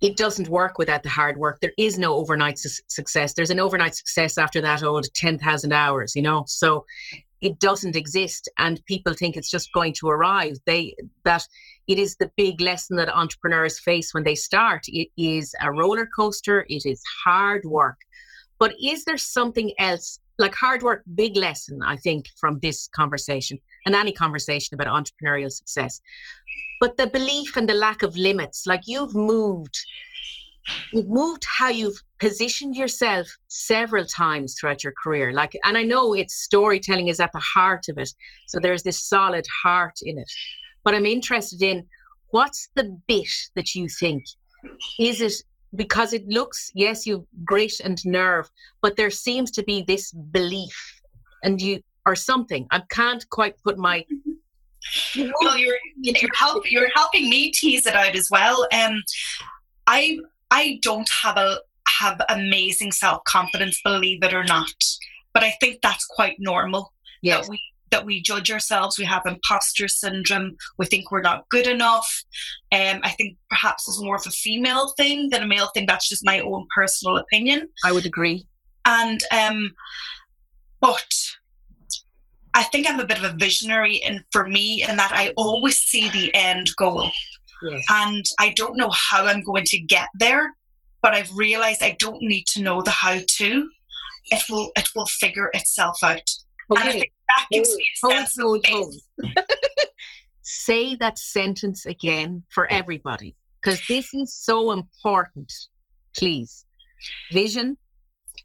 it 0.00 0.16
doesn't 0.16 0.48
work 0.48 0.78
without 0.78 1.02
the 1.02 1.08
hard 1.08 1.36
work. 1.36 1.60
There 1.60 1.72
is 1.78 1.98
no 1.98 2.14
overnight 2.14 2.58
su- 2.60 2.82
success. 2.86 3.34
There's 3.34 3.50
an 3.50 3.60
overnight 3.60 3.96
success 3.96 4.38
after 4.38 4.60
that 4.60 4.84
old 4.84 5.12
10,000 5.14 5.72
hours, 5.72 6.14
you 6.14 6.22
know? 6.22 6.44
So 6.46 6.86
it 7.40 7.58
doesn't 7.58 7.96
exist 7.96 8.48
and 8.56 8.84
people 8.86 9.14
think 9.14 9.36
it's 9.36 9.50
just 9.50 9.72
going 9.72 9.94
to 9.94 10.08
arrive. 10.08 10.58
They 10.64 10.94
that 11.24 11.46
it 11.88 11.98
is 11.98 12.16
the 12.16 12.30
big 12.36 12.60
lesson 12.60 12.96
that 12.96 13.08
entrepreneurs 13.08 13.78
face 13.78 14.14
when 14.14 14.24
they 14.24 14.34
start. 14.34 14.82
It 14.88 15.08
is 15.16 15.54
a 15.60 15.72
roller 15.72 16.06
coaster, 16.06 16.64
it 16.68 16.86
is 16.86 17.02
hard 17.24 17.64
work. 17.64 17.98
But 18.58 18.74
is 18.80 19.04
there 19.04 19.18
something 19.18 19.72
else 19.78 20.20
like 20.38 20.54
hard 20.54 20.82
work, 20.82 21.02
big 21.14 21.36
lesson, 21.36 21.80
I 21.82 21.96
think, 21.96 22.26
from 22.38 22.58
this 22.60 22.88
conversation 22.88 23.58
and 23.86 23.94
any 23.94 24.12
conversation 24.12 24.74
about 24.74 24.88
entrepreneurial 24.88 25.50
success. 25.50 26.00
But 26.80 26.96
the 26.96 27.06
belief 27.06 27.56
and 27.56 27.68
the 27.68 27.74
lack 27.74 28.02
of 28.02 28.16
limits, 28.16 28.66
like 28.66 28.82
you've 28.86 29.14
moved, 29.14 29.78
you've 30.92 31.08
moved 31.08 31.44
how 31.46 31.68
you've 31.68 32.02
positioned 32.18 32.76
yourself 32.76 33.28
several 33.48 34.04
times 34.04 34.54
throughout 34.54 34.82
your 34.82 34.94
career. 35.02 35.32
Like, 35.32 35.56
and 35.64 35.76
I 35.76 35.82
know 35.82 36.14
it's 36.14 36.34
storytelling 36.34 37.08
is 37.08 37.20
at 37.20 37.32
the 37.32 37.40
heart 37.40 37.88
of 37.88 37.98
it. 37.98 38.12
So 38.46 38.58
there's 38.58 38.82
this 38.82 39.02
solid 39.02 39.46
heart 39.62 39.98
in 40.02 40.18
it. 40.18 40.30
But 40.84 40.94
I'm 40.94 41.06
interested 41.06 41.62
in 41.62 41.86
what's 42.32 42.68
the 42.74 42.98
bit 43.06 43.28
that 43.54 43.74
you 43.74 43.88
think 43.88 44.24
is 44.98 45.20
it 45.20 45.34
because 45.74 46.12
it 46.12 46.26
looks 46.28 46.70
yes 46.74 47.06
you 47.06 47.26
grit 47.44 47.74
and 47.84 48.04
nerve 48.04 48.50
but 48.80 48.96
there 48.96 49.10
seems 49.10 49.50
to 49.50 49.62
be 49.62 49.82
this 49.82 50.12
belief 50.12 51.00
and 51.44 51.60
you 51.60 51.80
or 52.06 52.14
something 52.14 52.66
i 52.70 52.80
can't 52.90 53.28
quite 53.30 53.54
put 53.62 53.78
my 53.78 54.04
well 55.16 55.56
you're 55.56 55.78
you're, 56.00 56.28
help, 56.34 56.70
you're 56.70 56.90
helping 56.94 57.30
me 57.30 57.50
tease 57.52 57.86
it 57.86 57.94
out 57.94 58.16
as 58.16 58.28
well 58.30 58.66
um 58.72 59.02
i 59.86 60.18
i 60.50 60.78
don't 60.82 61.08
have 61.22 61.36
a 61.36 61.58
have 62.00 62.20
amazing 62.30 62.90
self-confidence 62.90 63.80
believe 63.84 64.22
it 64.22 64.34
or 64.34 64.44
not 64.44 64.72
but 65.32 65.42
i 65.42 65.54
think 65.60 65.78
that's 65.82 66.04
quite 66.06 66.36
normal 66.38 66.92
yes. 67.22 67.46
that 67.46 67.50
we 67.50 67.60
that 67.92 68.04
we 68.04 68.20
judge 68.20 68.50
ourselves. 68.50 68.98
We 68.98 69.04
have 69.04 69.22
imposter 69.24 69.86
syndrome. 69.86 70.56
We 70.78 70.86
think 70.86 71.10
we're 71.10 71.22
not 71.22 71.48
good 71.50 71.68
enough. 71.68 72.24
Um, 72.72 73.00
I 73.04 73.10
think 73.10 73.36
perhaps 73.48 73.86
it's 73.86 74.02
more 74.02 74.16
of 74.16 74.26
a 74.26 74.30
female 74.30 74.92
thing 74.96 75.28
than 75.30 75.44
a 75.44 75.46
male 75.46 75.68
thing. 75.72 75.86
That's 75.86 76.08
just 76.08 76.26
my 76.26 76.40
own 76.40 76.66
personal 76.74 77.18
opinion. 77.18 77.68
I 77.84 77.92
would 77.92 78.06
agree. 78.06 78.44
And 78.84 79.20
um, 79.30 79.70
but 80.80 81.14
I 82.54 82.64
think 82.64 82.88
I'm 82.90 83.00
a 83.00 83.06
bit 83.06 83.18
of 83.18 83.24
a 83.24 83.36
visionary, 83.36 84.02
and 84.02 84.22
for 84.32 84.46
me, 84.46 84.84
in 84.86 84.96
that 84.96 85.12
I 85.12 85.32
always 85.36 85.78
see 85.78 86.10
the 86.10 86.34
end 86.34 86.68
goal, 86.76 87.10
yes. 87.62 87.84
and 87.88 88.24
I 88.40 88.52
don't 88.56 88.76
know 88.76 88.90
how 88.90 89.24
I'm 89.24 89.42
going 89.42 89.64
to 89.66 89.78
get 89.78 90.08
there. 90.14 90.52
But 91.02 91.14
I've 91.14 91.34
realized 91.34 91.82
I 91.82 91.96
don't 91.98 92.22
need 92.22 92.46
to 92.48 92.62
know 92.62 92.82
the 92.82 92.90
how 92.90 93.18
to. 93.26 93.68
It 94.30 94.42
will 94.48 94.70
it 94.76 94.88
will 94.94 95.06
figure 95.06 95.50
itself 95.52 95.98
out. 96.02 96.28
Okay. 96.70 97.10
And 97.32 97.44
I 97.44 97.46
think 97.48 97.66
that 97.66 97.74
gives 97.74 97.76
me 97.76 97.84
a 97.84 98.08
sense 98.08 98.36
hold, 98.40 98.66
hold, 98.66 98.94
hold. 99.24 99.46
Say 100.42 100.96
that 100.96 101.18
sentence 101.18 101.86
again 101.86 102.42
for 102.50 102.70
everybody 102.70 103.36
because 103.62 103.80
this 103.88 104.12
is 104.12 104.34
so 104.34 104.72
important. 104.72 105.52
Please. 106.14 106.64
Vision, 107.32 107.76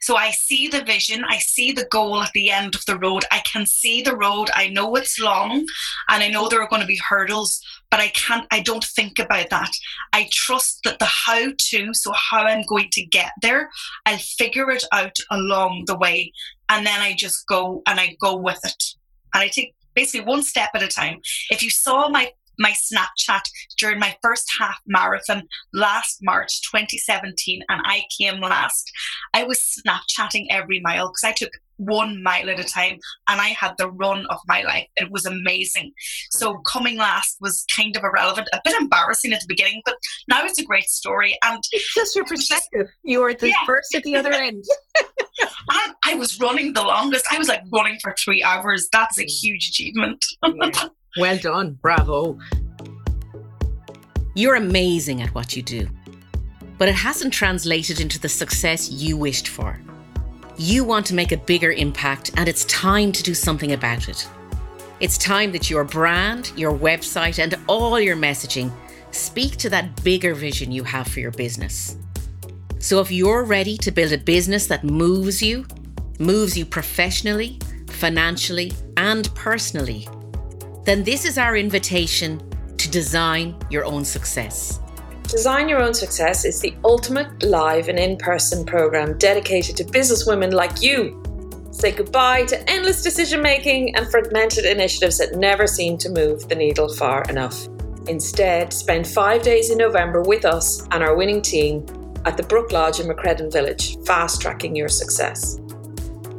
so 0.02 0.16
I 0.16 0.32
see 0.32 0.68
the 0.68 0.84
vision, 0.84 1.24
I 1.28 1.38
see 1.40 1.72
the 1.72 1.86
goal 1.86 2.22
at 2.22 2.32
the 2.34 2.52
end 2.52 2.76
of 2.76 2.86
the 2.86 2.98
road. 2.98 3.24
I 3.32 3.40
can 3.40 3.66
see 3.66 4.02
the 4.02 4.16
road. 4.16 4.50
I 4.54 4.70
know 4.70 4.96
it's 4.96 5.20
long 5.20 5.66
and 6.10 6.24
I 6.24 6.30
know 6.30 6.48
there 6.48 6.62
are 6.62 6.70
going 6.70 6.82
to 6.82 6.88
be 6.88 7.00
hurdles, 7.10 7.60
but 7.90 8.00
I 8.00 8.10
can't, 8.10 8.46
I 8.52 8.62
don't 8.62 8.84
think 8.84 9.20
about 9.20 9.50
that. 9.50 9.72
I 10.14 10.30
trust 10.32 10.82
that 10.84 11.00
the 11.00 11.06
how 11.06 11.52
to, 11.58 11.94
so 11.94 12.12
how 12.14 12.44
I'm 12.44 12.64
going 12.68 12.90
to 12.94 13.06
get 13.06 13.32
there, 13.42 13.70
I'll 14.06 14.18
figure 14.18 14.70
it 14.72 14.84
out 14.92 15.16
along 15.32 15.84
the 15.88 15.98
way. 15.98 16.32
And 16.70 16.86
then 16.86 17.00
I 17.00 17.14
just 17.14 17.46
go 17.48 17.82
and 17.88 18.00
I 18.00 18.16
go 18.22 18.36
with 18.36 18.60
it. 18.64 18.84
And 19.34 19.44
I 19.44 19.48
take 19.48 19.74
basically 19.96 20.26
one 20.26 20.44
step 20.44 20.70
at 20.74 20.84
a 20.84 20.88
time. 20.88 21.20
If 21.50 21.64
you 21.64 21.70
saw 21.70 22.10
my 22.10 22.32
my 22.60 22.72
Snapchat 22.72 23.42
during 23.78 24.00
my 24.00 24.16
first 24.22 24.50
half 24.60 24.80
marathon 24.86 25.44
last 25.74 26.20
March 26.22 26.62
2017, 26.62 27.64
and 27.70 27.82
I 27.86 28.04
came 28.18 28.42
last. 28.42 28.92
I 29.34 29.44
was 29.44 29.82
Snapchatting 29.86 30.48
every 30.50 30.80
mile 30.80 31.10
because 31.10 31.24
I 31.24 31.32
took 31.32 31.52
one 31.78 32.22
mile 32.24 32.50
at 32.50 32.60
a 32.60 32.64
time 32.64 33.00
and 33.28 33.40
I 33.40 33.50
had 33.50 33.74
the 33.78 33.90
run 33.90 34.26
of 34.30 34.40
my 34.48 34.64
life. 34.64 34.88
It 34.98 35.12
was 35.12 35.26
amazing. 35.26 35.94
So 36.32 36.58
coming 36.60 36.98
last 36.98 37.38
was 37.40 37.66
kind 37.76 37.96
of 37.96 38.04
irrelevant, 38.04 38.50
a 38.54 38.60
bit 38.64 38.80
embarrassing 38.80 39.34
at 39.34 39.42
the 39.42 39.48
beginning, 39.48 39.82
but 39.86 39.96
now 40.28 40.44
it's 40.44 40.60
a 40.60 40.66
great 40.66 40.90
story. 40.90 41.38
And 41.44 41.64
it's 41.72 41.94
just 41.94 42.16
your 42.16 42.26
perspective. 42.26 42.88
You 43.04 43.22
were 43.22 43.34
the 43.34 43.50
yeah. 43.50 43.66
first 43.66 43.94
at 43.96 44.04
the 44.04 44.16
other 44.16 44.32
end. 44.34 44.64
I, 45.70 45.94
I, 46.04 46.16
was 46.16 46.40
running 46.40 46.74
the 46.74 46.82
longest. 46.82 47.26
I 47.32 47.38
was 47.38 47.48
like 47.48 47.62
running 47.72 48.00
for 48.02 48.16
three 48.24 48.42
hours. 48.42 48.88
That's 48.92 49.20
a 49.20 49.26
huge 49.26 49.70
achievement. 49.70 50.24
yeah. 50.44 50.88
Well 51.16 51.38
done. 51.38 51.80
Bravo. 51.82 52.38
You're 54.36 54.56
amazing 54.56 55.22
at 55.22 55.34
what 55.34 55.56
you 55.56 55.64
do, 55.64 55.88
but 56.78 56.88
it 56.88 56.96
hasn't 56.96 57.34
translated 57.34 58.00
into 58.00 58.20
the 58.20 58.30
success 58.30 58.92
you 58.92 59.18
wished 59.18 59.48
for. 59.48 59.80
You 60.58 60.84
want 60.84 61.06
to 61.08 61.16
make 61.16 61.32
a 61.32 61.38
bigger 61.38 61.72
impact, 61.72 62.32
and 62.36 62.48
it's 62.48 62.66
time 62.66 63.12
to 63.14 63.24
do 63.24 63.34
something 63.34 63.74
about 63.74 64.10
it. 64.10 64.28
It's 65.00 65.18
time 65.18 65.52
that 65.54 65.70
your 65.70 65.84
brand, 65.84 66.52
your 66.56 66.78
website, 66.78 67.40
and 67.42 67.56
all 67.68 68.00
your 68.00 68.16
messaging 68.16 68.72
speak 69.12 69.58
to 69.58 69.70
that 69.70 70.04
bigger 70.04 70.34
vision 70.34 70.72
you 70.72 70.84
have 70.84 71.08
for 71.08 71.20
your 71.20 71.32
business. 71.32 71.98
So, 72.80 73.00
if 73.00 73.12
you're 73.12 73.44
ready 73.44 73.78
to 73.78 73.92
build 73.92 74.12
a 74.12 74.18
business 74.18 74.68
that 74.68 74.84
moves 74.84 75.42
you, 75.42 75.66
moves 76.20 76.58
you 76.58 76.66
professionally, 76.66 77.60
financially, 77.88 78.72
and 78.98 79.34
personally, 79.36 80.08
then 80.88 81.04
this 81.04 81.26
is 81.26 81.38
our 81.38 81.58
invitation 81.58 82.42
to 82.78 82.90
design 82.90 83.54
your 83.70 83.84
own 83.84 84.06
success. 84.06 84.80
Design 85.24 85.68
Your 85.68 85.82
Own 85.82 85.94
Success 85.94 86.46
is 86.46 86.62
the 86.62 86.74
ultimate 86.86 87.44
live 87.44 87.90
and 87.90 88.00
in 88.00 88.16
person 88.16 88.66
program 88.66 89.18
dedicated 89.18 89.76
to 89.76 89.84
businesswomen 89.84 90.54
like 90.54 90.82
you. 90.82 91.22
Say 91.72 91.92
goodbye 91.92 92.46
to 92.46 92.70
endless 92.70 93.04
decision 93.04 93.42
making 93.42 93.98
and 93.98 94.10
fragmented 94.10 94.64
initiatives 94.64 95.18
that 95.18 95.36
never 95.36 95.68
seem 95.68 95.98
to 95.98 96.10
move 96.10 96.48
the 96.48 96.56
needle 96.56 96.88
far 96.94 97.24
enough. 97.24 97.68
Instead, 98.08 98.72
spend 98.72 99.06
five 99.06 99.42
days 99.42 99.70
in 99.70 99.78
November 99.78 100.22
with 100.22 100.46
us 100.46 100.88
and 100.92 101.04
our 101.04 101.18
winning 101.18 101.42
team 101.42 101.86
at 102.24 102.38
the 102.38 102.44
Brook 102.44 102.72
Lodge 102.72 103.02
in 103.02 103.08
Macreddin 103.08 103.52
Village, 103.52 103.98
fast 104.06 104.40
tracking 104.40 104.74
your 104.74 104.88
success. 104.88 105.60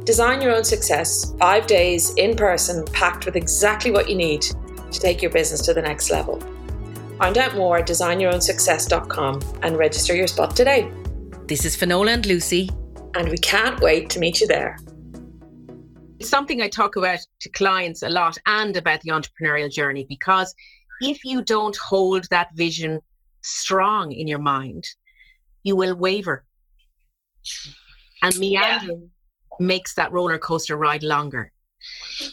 Design 0.09 0.41
your 0.41 0.55
own 0.55 0.63
success, 0.63 1.35
five 1.37 1.67
days 1.67 2.15
in 2.15 2.35
person, 2.35 2.83
packed 2.85 3.27
with 3.27 3.35
exactly 3.35 3.91
what 3.91 4.09
you 4.09 4.15
need 4.15 4.41
to 4.41 4.99
take 4.99 5.21
your 5.21 5.29
business 5.29 5.61
to 5.61 5.71
the 5.71 5.83
next 5.83 6.09
level. 6.09 6.39
Find 7.19 7.37
out 7.37 7.55
more 7.55 7.77
at 7.77 7.87
designyourownsuccess.com 7.87 9.59
and 9.61 9.77
register 9.77 10.15
your 10.15 10.25
spot 10.25 10.55
today. 10.55 10.91
This 11.45 11.63
is 11.63 11.75
Finola 11.75 12.09
and 12.09 12.25
Lucy. 12.25 12.71
And 13.13 13.29
we 13.29 13.37
can't 13.37 13.79
wait 13.81 14.09
to 14.09 14.19
meet 14.19 14.41
you 14.41 14.47
there. 14.47 14.79
It's 16.17 16.27
something 16.27 16.59
I 16.59 16.69
talk 16.69 16.95
about 16.95 17.19
to 17.41 17.49
clients 17.49 18.01
a 18.01 18.09
lot 18.09 18.35
and 18.47 18.75
about 18.75 19.01
the 19.01 19.11
entrepreneurial 19.11 19.71
journey 19.71 20.07
because 20.09 20.55
if 21.01 21.23
you 21.23 21.43
don't 21.43 21.77
hold 21.77 22.27
that 22.31 22.49
vision 22.55 22.99
strong 23.41 24.11
in 24.11 24.27
your 24.27 24.39
mind, 24.39 24.87
you 25.61 25.75
will 25.75 25.93
waver. 25.93 26.45
And 28.23 28.35
meandering 28.39 29.01
yeah 29.01 29.18
makes 29.59 29.93
that 29.95 30.11
roller 30.11 30.37
coaster 30.37 30.77
ride 30.77 31.03
longer. 31.03 31.51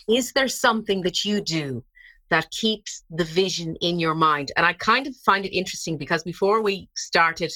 Is 0.09 0.33
there 0.33 0.49
something 0.49 1.03
that 1.03 1.25
you 1.25 1.41
do 1.41 1.85
that 2.31 2.51
keeps 2.51 3.05
the 3.11 3.25
vision 3.25 3.77
in 3.81 3.99
your 3.99 4.15
mind? 4.15 4.53
And 4.57 4.67
I 4.67 4.73
kind 4.73 5.07
of 5.07 5.15
find 5.17 5.45
it 5.45 5.57
interesting 5.57 5.97
because 5.97 6.23
before 6.23 6.63
we 6.63 6.89
started 6.97 7.53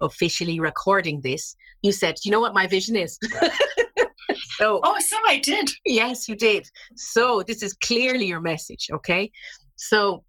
officially 0.00 0.60
recording 0.60 1.20
this, 1.20 1.56
you 1.82 1.92
said, 1.92 2.16
you 2.24 2.30
know 2.30 2.40
what 2.40 2.54
my 2.54 2.66
vision 2.66 2.96
is? 2.96 3.18
so, 4.58 4.80
oh, 4.82 4.96
so 5.00 5.16
I 5.26 5.38
did. 5.38 5.70
Yes, 5.84 6.28
you 6.28 6.36
did. 6.36 6.68
So 6.96 7.42
this 7.42 7.62
is 7.62 7.72
clearly 7.74 8.26
your 8.26 8.40
message, 8.40 8.88
okay? 8.92 9.30
So, 9.76 10.24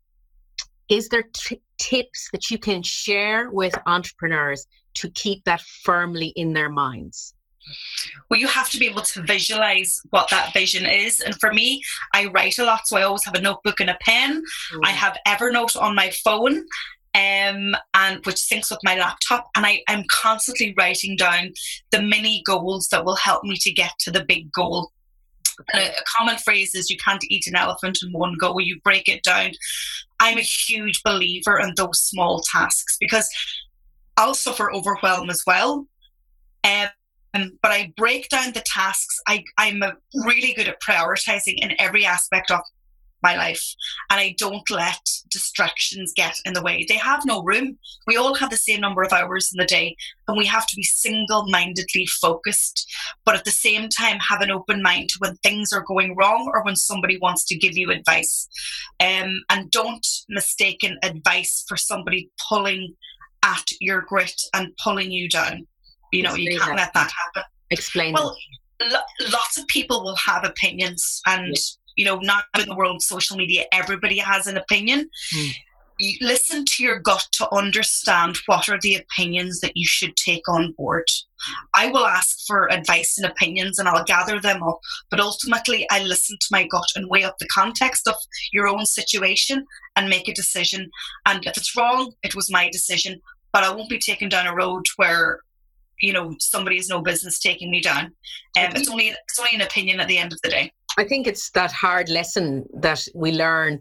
is 0.89 1.07
there 1.09 1.23
t- 1.33 1.61
tips 1.79 2.29
that 2.33 2.51
you 2.51 2.57
can 2.57 2.83
share 2.83 3.49
with 3.49 3.73
entrepreneurs 3.85 4.67
to 4.95 5.09
keep 5.11 5.43
that 5.45 5.61
firmly 5.83 6.33
in 6.35 6.53
their 6.53 6.69
minds? 6.69 7.33
Well 8.29 8.39
you 8.39 8.47
have 8.47 8.69
to 8.69 8.77
be 8.77 8.87
able 8.87 9.01
to 9.01 9.21
visualize 9.23 10.01
what 10.09 10.29
that 10.29 10.53
vision 10.53 10.85
is. 10.85 11.19
And 11.19 11.35
for 11.39 11.53
me 11.53 11.81
i 12.13 12.25
write 12.27 12.59
a 12.59 12.65
lot 12.65 12.87
so 12.87 12.97
i 12.97 13.03
always 13.03 13.25
have 13.25 13.35
a 13.35 13.41
notebook 13.41 13.79
and 13.79 13.89
a 13.89 13.97
pen. 14.01 14.43
Mm. 14.73 14.79
i 14.83 14.91
have 14.91 15.17
evernote 15.27 15.79
on 15.79 15.95
my 15.95 16.11
phone 16.23 16.65
um, 17.15 17.75
and 17.93 18.25
which 18.25 18.37
syncs 18.37 18.71
with 18.71 18.79
my 18.83 18.95
laptop 18.95 19.47
and 19.55 19.65
I, 19.65 19.83
i'm 19.87 20.03
constantly 20.09 20.73
writing 20.77 21.15
down 21.15 21.53
the 21.91 22.01
mini 22.01 22.41
goals 22.45 22.87
that 22.89 23.05
will 23.05 23.15
help 23.15 23.43
me 23.43 23.55
to 23.57 23.71
get 23.71 23.91
to 23.99 24.11
the 24.11 24.25
big 24.25 24.51
goal. 24.51 24.91
A, 25.75 25.89
a 25.89 26.03
common 26.17 26.37
phrase 26.37 26.73
is 26.73 26.89
you 26.89 26.97
can't 26.97 27.23
eat 27.29 27.45
an 27.45 27.55
elephant 27.55 27.99
in 28.01 28.11
one 28.11 28.35
go. 28.39 28.57
You 28.57 28.79
break 28.83 29.07
it 29.07 29.21
down. 29.21 29.51
I'm 30.19 30.39
a 30.39 30.41
huge 30.41 31.03
believer 31.03 31.59
in 31.59 31.73
those 31.75 32.01
small 32.01 32.41
tasks 32.41 32.97
because 32.99 33.29
i'll 34.17 34.33
suffer 34.33 34.73
overwhelm 34.73 35.29
as 35.29 35.43
well. 35.45 35.87
Um, 36.63 36.87
Um, 37.33 37.57
but 37.61 37.71
I 37.71 37.93
break 37.97 38.29
down 38.29 38.53
the 38.53 38.61
tasks. 38.65 39.19
I, 39.27 39.43
I'm 39.57 39.81
really 40.13 40.53
good 40.53 40.67
at 40.67 40.81
prioritizing 40.81 41.55
in 41.57 41.73
every 41.79 42.05
aspect 42.05 42.51
of 42.51 42.61
my 43.23 43.35
life 43.35 43.63
and 44.11 44.19
I 44.19 44.35
don't 44.37 44.69
let 44.69 44.99
distractions 45.31 46.13
get 46.15 46.35
in 46.45 46.53
the 46.53 46.61
way. 46.61 46.85
They 46.87 46.97
have 46.97 47.25
no 47.25 47.41
room. 47.41 47.79
We 48.05 48.17
all 48.17 48.35
have 48.35 48.51
the 48.51 48.57
same 48.57 48.81
number 48.81 49.01
of 49.01 49.13
hours 49.13 49.49
in 49.51 49.59
the 49.59 49.65
day 49.65 49.95
and 50.27 50.37
we 50.37 50.45
have 50.45 50.67
to 50.67 50.75
be 50.75 50.83
single 50.83 51.49
mindedly 51.49 52.05
focused, 52.05 52.85
but 53.25 53.35
at 53.35 53.45
the 53.45 53.51
same 53.51 53.89
time 53.89 54.19
have 54.19 54.41
an 54.41 54.51
open 54.51 54.83
mind 54.83 55.09
when 55.19 55.35
things 55.37 55.71
are 55.73 55.85
going 55.87 56.15
wrong 56.15 56.51
or 56.53 56.63
when 56.63 56.75
somebody 56.75 57.17
wants 57.17 57.45
to 57.45 57.57
give 57.57 57.75
you 57.75 57.89
advice. 57.89 58.47
Um, 58.99 59.41
and 59.49 59.71
don't 59.71 60.05
mistaken 60.29 60.99
advice 61.01 61.63
for 61.67 61.77
somebody 61.77 62.29
pulling 62.49 62.95
at 63.43 63.65
your 63.79 64.01
grit 64.01 64.39
and 64.53 64.75
pulling 64.83 65.11
you 65.11 65.29
down. 65.29 65.65
You 66.13 66.23
know, 66.23 66.29
Explain 66.29 66.51
you 66.51 66.59
can't 66.59 66.77
that. 66.77 66.77
let 66.77 66.93
that 66.93 67.11
happen. 67.11 67.43
Explain. 67.71 68.13
Well, 68.13 68.37
lo- 68.81 69.29
lots 69.31 69.57
of 69.57 69.67
people 69.67 70.03
will 70.03 70.17
have 70.17 70.43
opinions 70.43 71.21
and. 71.25 71.47
Yeah 71.47 71.61
you 71.95 72.05
know, 72.05 72.17
not 72.17 72.45
in 72.59 72.67
the 72.67 72.75
world 72.75 72.97
of 72.97 73.03
social 73.03 73.37
media, 73.37 73.65
everybody 73.71 74.17
has 74.17 74.47
an 74.47 74.57
opinion. 74.57 75.09
Mm. 75.35 75.55
You 75.99 76.17
listen 76.21 76.65
to 76.65 76.83
your 76.83 76.99
gut 76.99 77.27
to 77.33 77.53
understand 77.53 78.37
what 78.47 78.67
are 78.67 78.79
the 78.81 78.95
opinions 78.95 79.59
that 79.59 79.73
you 79.75 79.85
should 79.85 80.15
take 80.15 80.49
on 80.49 80.71
board. 80.71 81.05
I 81.75 81.87
will 81.87 82.05
ask 82.05 82.39
for 82.47 82.71
advice 82.71 83.17
and 83.17 83.29
opinions 83.29 83.77
and 83.77 83.87
I'll 83.87 84.03
gather 84.03 84.39
them 84.39 84.63
up, 84.63 84.79
but 85.11 85.19
ultimately 85.19 85.85
I 85.91 86.03
listen 86.03 86.37
to 86.39 86.47
my 86.51 86.65
gut 86.65 86.87
and 86.95 87.09
weigh 87.09 87.23
up 87.23 87.37
the 87.37 87.47
context 87.47 88.07
of 88.07 88.15
your 88.51 88.67
own 88.67 88.85
situation 88.85 89.65
and 89.95 90.09
make 90.09 90.27
a 90.27 90.33
decision. 90.33 90.89
And 91.27 91.45
if 91.45 91.57
it's 91.57 91.77
wrong, 91.77 92.13
it 92.23 92.35
was 92.35 92.51
my 92.51 92.69
decision, 92.71 93.21
but 93.51 93.63
I 93.63 93.73
won't 93.73 93.89
be 93.89 93.99
taken 93.99 94.29
down 94.29 94.47
a 94.47 94.55
road 94.55 94.85
where 94.95 95.41
you 96.03 96.11
know 96.11 96.35
somebody 96.39 96.75
has 96.75 96.89
no 96.89 97.01
business 97.01 97.39
taking 97.39 97.71
me 97.71 97.81
down. 97.81 98.05
Um, 98.57 98.71
it's 98.75 98.89
only 98.89 99.07
it's 99.07 99.39
only 99.39 99.55
an 99.55 99.61
opinion 99.61 100.01
at 100.01 100.07
the 100.09 100.17
end 100.17 100.33
of 100.33 100.39
the 100.43 100.49
day. 100.49 100.71
I 100.97 101.05
think 101.05 101.25
it's 101.25 101.49
that 101.51 101.71
hard 101.71 102.09
lesson 102.09 102.65
that 102.81 103.07
we 103.15 103.31
learn. 103.31 103.79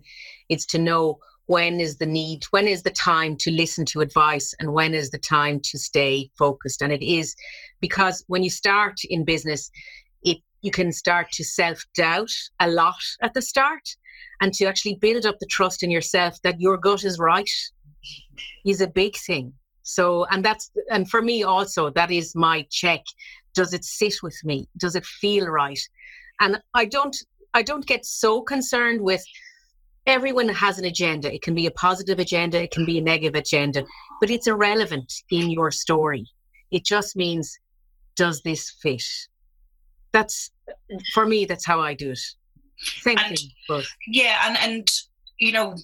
It's 0.48 0.64
to 0.66 0.78
know 0.78 1.18
when 1.46 1.80
is 1.80 1.98
the 1.98 2.06
need, 2.06 2.44
when 2.50 2.68
is 2.68 2.84
the 2.84 2.90
time 2.90 3.36
to 3.40 3.50
listen 3.50 3.84
to 3.86 4.00
advice, 4.00 4.54
and 4.60 4.72
when 4.72 4.94
is 4.94 5.10
the 5.10 5.18
time 5.18 5.60
to 5.64 5.78
stay 5.78 6.30
focused. 6.38 6.80
And 6.80 6.92
it 6.92 7.02
is 7.04 7.34
because 7.80 8.24
when 8.28 8.44
you 8.44 8.50
start 8.50 9.00
in 9.10 9.24
business, 9.24 9.68
it 10.22 10.38
you 10.60 10.70
can 10.70 10.92
start 10.92 11.32
to 11.32 11.44
self 11.44 11.84
doubt 11.96 12.32
a 12.60 12.70
lot 12.70 13.02
at 13.20 13.34
the 13.34 13.42
start, 13.42 13.96
and 14.40 14.54
to 14.54 14.66
actually 14.66 14.94
build 14.94 15.26
up 15.26 15.40
the 15.40 15.50
trust 15.50 15.82
in 15.82 15.90
yourself 15.90 16.40
that 16.42 16.60
your 16.60 16.76
gut 16.76 17.02
is 17.02 17.18
right 17.18 17.50
is 18.64 18.80
a 18.80 18.86
big 18.86 19.16
thing. 19.16 19.54
So, 19.82 20.24
and 20.30 20.44
that's 20.44 20.70
and 20.90 21.08
for 21.08 21.22
me 21.22 21.42
also 21.42 21.90
that 21.90 22.10
is 22.10 22.34
my 22.34 22.66
check. 22.70 23.02
Does 23.54 23.72
it 23.72 23.84
sit 23.84 24.14
with 24.22 24.38
me? 24.44 24.68
Does 24.76 24.96
it 24.96 25.04
feel 25.04 25.46
right? 25.46 25.80
And 26.40 26.60
I 26.74 26.84
don't 26.86 27.16
I 27.54 27.62
don't 27.62 27.86
get 27.86 28.04
so 28.06 28.40
concerned 28.42 29.00
with 29.00 29.24
everyone 30.06 30.48
has 30.48 30.78
an 30.78 30.84
agenda. 30.84 31.32
It 31.32 31.42
can 31.42 31.54
be 31.54 31.66
a 31.66 31.70
positive 31.70 32.18
agenda, 32.18 32.62
it 32.62 32.70
can 32.70 32.84
be 32.84 32.98
a 32.98 33.02
negative 33.02 33.38
agenda, 33.38 33.84
but 34.20 34.30
it's 34.30 34.46
irrelevant 34.46 35.12
in 35.30 35.50
your 35.50 35.70
story. 35.70 36.26
It 36.70 36.84
just 36.84 37.16
means 37.16 37.58
does 38.16 38.42
this 38.42 38.70
fit? 38.82 39.04
That's 40.12 40.50
for 41.14 41.26
me, 41.26 41.44
that's 41.44 41.66
how 41.66 41.80
I 41.80 41.94
do 41.94 42.10
it. 42.10 42.20
Same 42.78 43.18
and, 43.18 43.38
thing. 43.38 43.48
But. 43.68 43.84
Yeah, 44.06 44.38
and 44.46 44.56
and 44.58 44.88
you 45.38 45.52
know, 45.52 45.76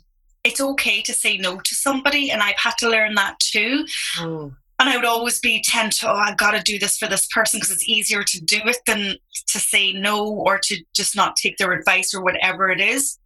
it's 0.44 0.60
okay 0.60 1.02
to 1.02 1.12
say 1.12 1.36
no 1.36 1.58
to 1.58 1.74
somebody, 1.74 2.30
and 2.30 2.42
I've 2.42 2.58
had 2.58 2.74
to 2.78 2.88
learn 2.88 3.14
that 3.14 3.38
too. 3.38 3.84
Mm 4.16 4.54
and 4.78 4.88
I 4.88 4.96
would 4.96 5.04
always 5.04 5.40
be 5.40 5.60
tend 5.60 5.92
to, 5.92 6.10
oh, 6.10 6.14
I've 6.14 6.36
got 6.36 6.52
to 6.52 6.62
do 6.62 6.78
this 6.78 6.96
for 6.96 7.08
this 7.08 7.26
person 7.28 7.58
because 7.58 7.72
it's 7.72 7.88
easier 7.88 8.22
to 8.22 8.44
do 8.44 8.60
it 8.64 8.78
than 8.86 9.16
to 9.48 9.58
say 9.58 9.92
no 9.92 10.28
or 10.28 10.58
to 10.58 10.84
just 10.94 11.16
not 11.16 11.36
take 11.36 11.56
their 11.56 11.72
advice 11.72 12.14
or 12.14 12.22
whatever 12.22 12.70
it 12.70 12.80
is. 12.80 13.18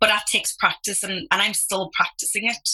But 0.00 0.06
that 0.06 0.26
takes 0.26 0.54
practice, 0.56 1.02
and, 1.02 1.12
and 1.12 1.42
I'm 1.42 1.52
still 1.52 1.90
practicing 1.94 2.44
it. 2.44 2.68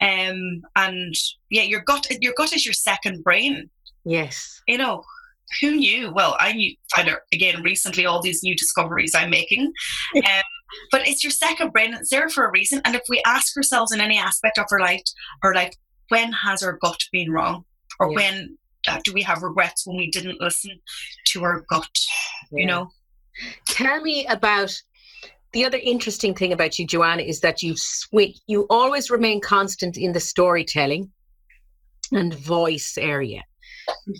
Um, 0.00 0.62
and 0.76 1.14
yeah, 1.50 1.62
your 1.62 1.80
gut, 1.80 2.06
your 2.20 2.34
gut 2.36 2.52
is 2.52 2.66
your 2.66 2.74
second 2.74 3.24
brain. 3.24 3.70
Yes. 4.04 4.60
You 4.68 4.78
know, 4.78 5.02
who 5.60 5.76
knew? 5.76 6.12
Well, 6.12 6.36
I 6.38 6.52
knew 6.52 6.74
I 6.94 7.02
out 7.10 7.20
again 7.32 7.62
recently 7.62 8.06
all 8.06 8.20
these 8.20 8.42
new 8.42 8.54
discoveries 8.54 9.14
I'm 9.14 9.30
making. 9.30 9.72
um, 10.16 10.22
but 10.90 11.06
it's 11.06 11.24
your 11.24 11.30
second 11.30 11.72
brain. 11.72 11.94
It's 11.94 12.10
there 12.10 12.28
for 12.28 12.46
a 12.46 12.50
reason. 12.50 12.80
And 12.84 12.94
if 12.94 13.02
we 13.08 13.22
ask 13.26 13.56
ourselves 13.56 13.92
in 13.92 14.00
any 14.00 14.18
aspect 14.18 14.58
of 14.58 14.66
our 14.70 14.80
life, 14.80 15.02
our 15.42 15.54
life, 15.54 15.74
when 16.08 16.32
has 16.32 16.62
our 16.62 16.74
gut 16.74 17.00
been 17.12 17.30
wrong 17.30 17.64
or 18.00 18.10
yeah. 18.10 18.14
when 18.14 18.58
uh, 18.88 19.00
do 19.04 19.12
we 19.12 19.22
have 19.22 19.42
regrets 19.42 19.86
when 19.86 19.96
we 19.96 20.10
didn't 20.10 20.40
listen 20.40 20.78
to 21.26 21.42
our 21.44 21.64
gut 21.70 21.88
yeah. 22.52 22.60
you 22.60 22.66
know 22.66 22.90
tell 23.68 24.00
me 24.00 24.26
about 24.26 24.72
the 25.52 25.64
other 25.64 25.78
interesting 25.82 26.34
thing 26.34 26.52
about 26.52 26.78
you 26.78 26.86
joanna 26.86 27.22
is 27.22 27.40
that 27.40 27.62
you 27.62 27.74
switch 27.76 28.36
you 28.46 28.66
always 28.70 29.10
remain 29.10 29.40
constant 29.40 29.96
in 29.96 30.12
the 30.12 30.20
storytelling 30.20 31.10
and 32.12 32.34
voice 32.34 32.98
area 32.98 33.42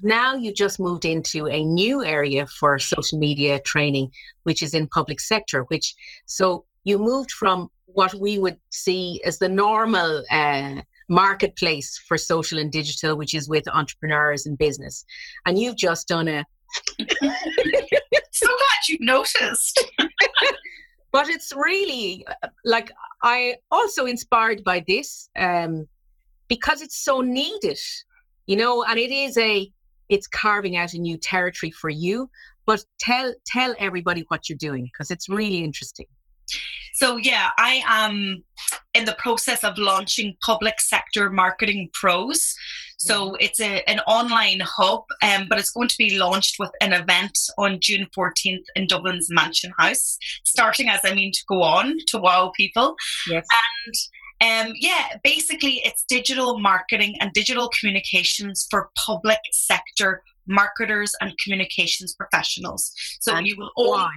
now 0.03 0.35
you 0.35 0.53
just 0.53 0.81
moved 0.81 1.05
into 1.05 1.47
a 1.49 1.65
new 1.65 2.05
area 2.05 2.47
for 2.47 2.79
social 2.79 3.19
media 3.19 3.61
training 3.61 4.11
which 4.45 4.63
is 4.63 4.75
in 4.75 4.87
public 4.87 5.21
sector 5.21 5.63
which 5.65 5.95
so 6.27 6.65
you 6.85 6.99
moved 6.99 7.31
from 7.33 7.71
what 7.87 8.15
we 8.15 8.39
would 8.39 8.59
see 8.71 9.21
as 9.25 9.39
the 9.39 9.49
normal 9.49 10.23
uh, 10.31 10.83
marketplace 11.09 11.99
for 12.07 12.17
social 12.17 12.59
and 12.59 12.71
digital, 12.71 13.17
which 13.17 13.35
is 13.35 13.49
with 13.49 13.67
entrepreneurs 13.69 14.47
and 14.47 14.59
business. 14.59 15.05
And 15.47 15.59
you've 15.59 15.77
just 15.77 16.09
done 16.09 16.29
a. 16.29 16.45
so 16.99 18.47
glad 18.47 18.89
you 18.89 18.99
noticed. 19.01 19.85
but 21.13 21.29
it's 21.29 21.53
really 21.55 22.27
like 22.65 22.91
I 23.23 23.57
also 23.71 24.07
inspired 24.07 24.65
by 24.65 24.85
this 24.87 25.31
um, 25.39 25.87
because 26.49 26.83
it's 26.83 27.05
so 27.05 27.21
needed, 27.21 27.79
you 28.47 28.57
know, 28.57 28.85
and 28.85 28.99
it 28.99 29.11
is 29.11 29.37
a 29.39 29.71
it's 30.09 30.27
carving 30.27 30.77
out 30.77 30.93
a 30.93 30.99
new 30.99 31.17
territory 31.17 31.71
for 31.71 31.91
you. 31.91 32.31
But 32.67 32.85
tell 32.99 33.35
tell 33.47 33.75
everybody 33.79 34.25
what 34.29 34.49
you're 34.49 34.59
doing 34.59 34.85
because 34.85 35.11
it's 35.11 35.29
really 35.29 35.63
interesting. 35.63 36.07
So 36.95 37.17
yeah, 37.17 37.51
I 37.59 37.83
am 37.87 38.45
in 38.95 39.05
the 39.05 39.17
process 39.19 39.65
of 39.65 39.77
launching 39.77 40.37
public 40.45 40.81
sector 40.81 41.29
marketing 41.29 41.91
pros. 41.93 42.55
So 42.99 43.31
mm-hmm. 43.31 43.37
it's 43.41 43.61
a, 43.61 43.83
an 43.89 43.99
online 44.07 44.61
hub, 44.61 45.03
um, 45.21 45.47
but 45.49 45.59
it's 45.59 45.71
going 45.71 45.89
to 45.89 45.99
be 45.99 46.17
launched 46.17 46.57
with 46.61 46.71
an 46.81 46.93
event 46.93 47.37
on 47.59 47.81
June 47.81 48.07
14th 48.17 48.63
in 48.77 48.87
Dublin's 48.87 49.29
Mansion 49.31 49.73
House, 49.77 50.17
starting 50.45 50.89
as 50.89 51.01
I 51.05 51.15
mean 51.15 51.33
to 51.33 51.43
go 51.49 51.63
on 51.63 51.97
to 52.09 52.19
wow 52.19 52.53
people. 52.57 52.95
Yes. 53.29 53.45
And 53.87 53.95
um, 54.41 54.73
yeah, 54.81 55.17
basically 55.23 55.81
it's 55.85 56.05
digital 56.09 56.59
marketing 56.59 57.17
and 57.21 57.33
digital 57.33 57.71
communications 57.79 58.67
for 58.71 58.91
public 59.07 59.39
sector 59.53 60.23
marketers 60.47 61.13
and 61.21 61.33
communications 61.43 62.15
professionals. 62.15 62.93
So 63.21 63.35
and 63.35 63.47
you 63.47 63.57
will 63.57 63.71
all 63.77 64.09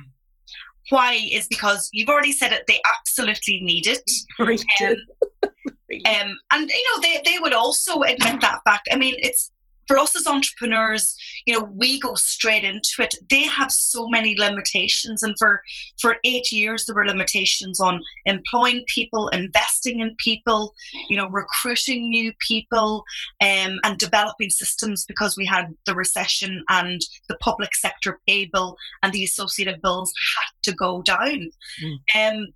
why? 0.89 1.27
Is 1.32 1.47
because 1.47 1.89
you've 1.91 2.10
already 2.10 2.32
said 2.32 2.53
it 2.53 2.63
they 2.67 2.80
absolutely 2.99 3.60
need 3.62 3.88
it. 3.88 4.10
Um, 6.06 6.27
um, 6.27 6.38
and 6.51 6.69
you 6.69 6.84
know 6.95 7.01
they, 7.01 7.21
they 7.23 7.39
would 7.39 7.53
also 7.53 8.01
admit 8.01 8.41
that 8.41 8.60
fact. 8.65 8.89
I 8.91 8.97
mean 8.97 9.15
it's 9.19 9.51
for 9.88 9.97
us 9.97 10.15
as 10.15 10.28
entrepreneurs, 10.28 11.15
you 11.45 11.54
know, 11.54 11.69
we 11.76 12.00
go 12.00 12.15
straight 12.15 12.63
into 12.63 13.02
it. 13.02 13.15
They 13.30 13.43
have 13.43 13.71
so 13.71 14.08
many 14.08 14.38
limitations, 14.38 15.23
and 15.23 15.36
for 15.38 15.62
for 16.00 16.17
eight 16.23 16.52
years 16.52 16.86
there 16.86 16.95
were 16.95 17.06
limitations 17.06 17.80
on 17.80 18.02
employing 18.26 18.84
people, 18.93 19.30
investing 19.30 20.00
in 20.00 20.15
people, 20.17 20.73
you 21.10 21.17
know, 21.17 21.28
recruiting 21.30 22.10
new 22.10 22.34
people, 22.39 23.04
um, 23.41 23.80
and 23.84 23.97
developing 23.97 24.50
systems 24.50 25.06
because 25.06 25.38
we 25.38 25.45
had 25.45 25.73
the 25.86 25.95
recession 25.95 26.63
and 26.69 27.02
the 27.30 27.38
public 27.38 27.76
sector 27.76 28.19
pay 28.28 28.45
bill 28.52 28.78
and 29.04 29.13
the 29.13 29.23
associated 29.23 29.82
bills 29.82 30.12
had 30.36 30.71
to 30.71 30.76
go 30.76 31.02
down. 31.02 31.50
Mm. 31.84 31.97
Um, 32.15 32.47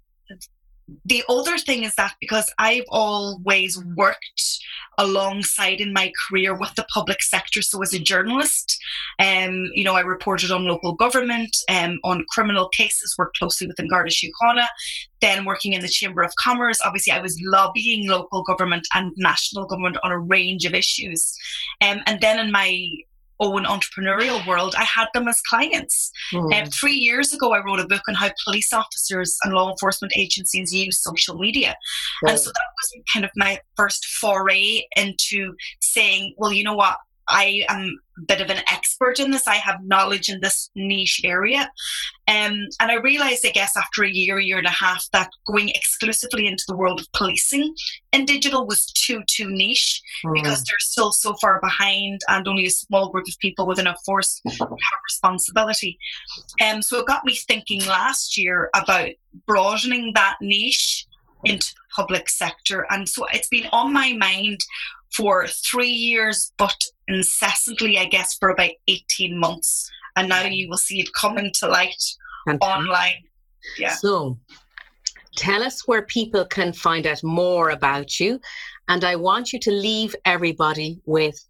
the 1.05 1.23
other 1.29 1.57
thing 1.57 1.83
is 1.83 1.95
that 1.95 2.15
because 2.19 2.51
I've 2.57 2.85
always 2.89 3.83
worked 3.95 4.59
alongside 4.97 5.81
in 5.81 5.93
my 5.93 6.11
career 6.27 6.53
with 6.53 6.73
the 6.75 6.85
public 6.93 7.21
sector, 7.21 7.61
so 7.61 7.81
as 7.81 7.93
a 7.93 7.99
journalist, 7.99 8.77
um, 9.19 9.69
you 9.73 9.83
know, 9.83 9.95
I 9.95 10.01
reported 10.01 10.51
on 10.51 10.65
local 10.65 10.93
government, 10.93 11.55
um, 11.69 11.99
on 12.03 12.25
criminal 12.29 12.69
cases, 12.69 13.15
worked 13.17 13.37
closely 13.37 13.67
with 13.67 13.77
Garda 13.89 14.11
Síochána, 14.11 14.67
then 15.21 15.45
working 15.45 15.73
in 15.73 15.81
the 15.81 15.87
Chamber 15.87 16.21
of 16.21 16.33
Commerce. 16.35 16.79
Obviously, 16.83 17.13
I 17.13 17.21
was 17.21 17.39
lobbying 17.43 18.07
local 18.07 18.43
government 18.43 18.87
and 18.93 19.11
national 19.17 19.65
government 19.65 19.97
on 20.03 20.11
a 20.11 20.19
range 20.19 20.65
of 20.65 20.73
issues. 20.73 21.35
Um, 21.81 22.01
and 22.05 22.19
then 22.21 22.39
in 22.39 22.51
my 22.51 22.87
own 23.41 23.65
entrepreneurial 23.65 24.45
world, 24.47 24.75
I 24.77 24.83
had 24.83 25.07
them 25.13 25.27
as 25.27 25.41
clients. 25.41 26.11
Mm. 26.31 26.53
Um, 26.53 26.69
three 26.69 26.95
years 26.95 27.33
ago, 27.33 27.53
I 27.53 27.63
wrote 27.63 27.79
a 27.79 27.87
book 27.87 28.03
on 28.07 28.15
how 28.15 28.29
police 28.45 28.71
officers 28.71 29.35
and 29.43 29.53
law 29.53 29.69
enforcement 29.69 30.13
agencies 30.15 30.73
use 30.73 31.01
social 31.01 31.37
media. 31.37 31.75
And 32.27 32.39
so 32.39 32.49
that 32.49 32.69
was 32.77 33.03
kind 33.13 33.25
of 33.25 33.31
my 33.35 33.59
first 33.75 34.05
foray 34.05 34.83
into 34.95 35.53
saying, 35.81 36.35
well, 36.37 36.53
you 36.53 36.63
know 36.63 36.75
what? 36.75 36.97
I 37.31 37.63
am 37.69 37.99
a 38.17 38.21
bit 38.21 38.41
of 38.41 38.49
an 38.49 38.61
expert 38.71 39.19
in 39.19 39.31
this. 39.31 39.47
I 39.47 39.55
have 39.55 39.83
knowledge 39.85 40.29
in 40.29 40.41
this 40.41 40.69
niche 40.75 41.21
area. 41.23 41.71
Um, 42.27 42.67
and 42.79 42.91
I 42.91 42.95
realized, 42.95 43.45
I 43.45 43.51
guess, 43.51 43.75
after 43.75 44.03
a 44.03 44.09
year, 44.09 44.39
year 44.39 44.57
and 44.57 44.67
a 44.67 44.71
half, 44.71 45.07
that 45.13 45.29
going 45.47 45.69
exclusively 45.69 46.45
into 46.45 46.63
the 46.67 46.75
world 46.75 46.99
of 46.99 47.11
policing 47.13 47.73
in 48.11 48.25
digital 48.25 48.67
was 48.67 48.85
too, 48.85 49.21
too 49.27 49.49
niche 49.49 50.01
mm. 50.25 50.33
because 50.33 50.63
they're 50.63 50.79
still 50.79 51.11
so 51.11 51.33
far 51.35 51.59
behind 51.61 52.19
and 52.27 52.47
only 52.47 52.65
a 52.65 52.71
small 52.71 53.09
group 53.09 53.27
of 53.27 53.39
people 53.39 53.65
within 53.65 53.87
a 53.87 53.95
force 54.05 54.41
have 54.47 54.69
responsibility. 55.07 55.97
Um, 56.61 56.81
so 56.81 56.99
it 56.99 57.07
got 57.07 57.25
me 57.25 57.35
thinking 57.35 57.85
last 57.85 58.37
year 58.37 58.69
about 58.75 59.09
broadening 59.47 60.11
that 60.15 60.35
niche 60.41 61.07
into 61.43 61.73
the 61.73 61.95
public 61.95 62.29
sector. 62.29 62.85
And 62.89 63.07
so 63.07 63.25
it's 63.33 63.47
been 63.47 63.67
on 63.71 63.93
my 63.93 64.13
mind 64.13 64.59
for 65.15 65.47
three 65.47 65.89
years, 65.89 66.51
but 66.57 66.83
incessantly, 67.07 67.97
I 67.97 68.05
guess, 68.05 68.35
for 68.35 68.49
about 68.49 68.71
18 68.87 69.37
months. 69.37 69.89
And 70.15 70.29
now 70.29 70.43
you 70.43 70.69
will 70.69 70.77
see 70.77 70.99
it 70.99 71.13
coming 71.13 71.51
to 71.59 71.67
light 71.67 72.03
Fantastic. 72.45 72.77
online. 72.77 73.23
Yeah. 73.77 73.93
So 73.93 74.37
tell 75.35 75.63
us 75.63 75.87
where 75.87 76.01
people 76.03 76.45
can 76.45 76.73
find 76.73 77.05
out 77.07 77.23
more 77.23 77.69
about 77.69 78.19
you. 78.19 78.39
And 78.87 79.03
I 79.03 79.15
want 79.15 79.53
you 79.53 79.59
to 79.59 79.71
leave 79.71 80.15
everybody 80.25 80.99
with 81.05 81.43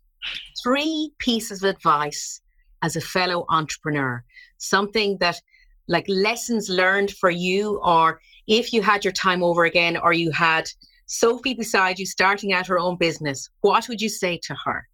three 0.61 1.11
pieces 1.19 1.63
of 1.63 1.69
advice 1.69 2.41
as 2.83 2.95
a 2.95 3.01
fellow 3.01 3.45
entrepreneur, 3.49 4.23
something 4.57 5.17
that 5.19 5.41
like 5.87 6.05
lessons 6.07 6.69
learned 6.69 7.11
for 7.11 7.29
you, 7.29 7.79
or 7.83 8.21
if 8.47 8.71
you 8.73 8.81
had 8.81 9.03
your 9.03 9.13
time 9.13 9.43
over 9.43 9.65
again, 9.65 9.97
or 9.97 10.13
you 10.13 10.31
had 10.31 10.69
Sophie 11.11 11.53
beside 11.53 11.99
you 11.99 12.05
starting 12.05 12.53
out 12.53 12.67
her 12.67 12.79
own 12.79 12.95
business, 12.95 13.49
what 13.59 13.89
would 13.89 14.01
you 14.01 14.07
say 14.07 14.39
to 14.43 14.55
her? 14.63 14.87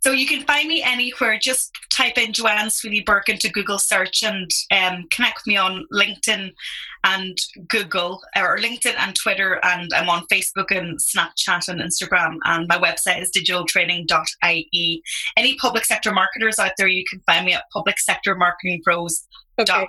so 0.00 0.12
you 0.12 0.28
can 0.28 0.44
find 0.44 0.68
me 0.68 0.80
anywhere. 0.80 1.40
Just 1.40 1.72
type 1.90 2.16
in 2.16 2.32
Joanne 2.32 2.70
Sweeney 2.70 3.00
Burke 3.00 3.28
into 3.28 3.50
Google 3.50 3.80
search 3.80 4.22
and 4.22 4.48
um, 4.70 5.06
connect 5.10 5.38
with 5.38 5.48
me 5.48 5.56
on 5.56 5.84
LinkedIn 5.92 6.52
and 7.02 7.36
Google 7.66 8.22
or 8.36 8.58
LinkedIn 8.58 8.94
and 8.96 9.16
Twitter. 9.16 9.58
And 9.64 9.92
I'm 9.92 10.08
on 10.08 10.24
Facebook 10.32 10.70
and 10.70 11.00
Snapchat 11.00 11.68
and 11.68 11.80
Instagram. 11.80 12.36
And 12.44 12.68
my 12.68 12.78
website 12.78 13.20
is 13.20 13.32
digitaltraining.ie. 13.36 15.02
Any 15.36 15.56
public 15.56 15.84
sector 15.84 16.12
marketers 16.12 16.60
out 16.60 16.74
there, 16.78 16.86
you 16.86 17.02
can 17.10 17.18
find 17.26 17.44
me 17.44 17.54
at 17.54 17.64
publicsectormarketingpros.com. 17.74 19.18
Okay. 19.58 19.86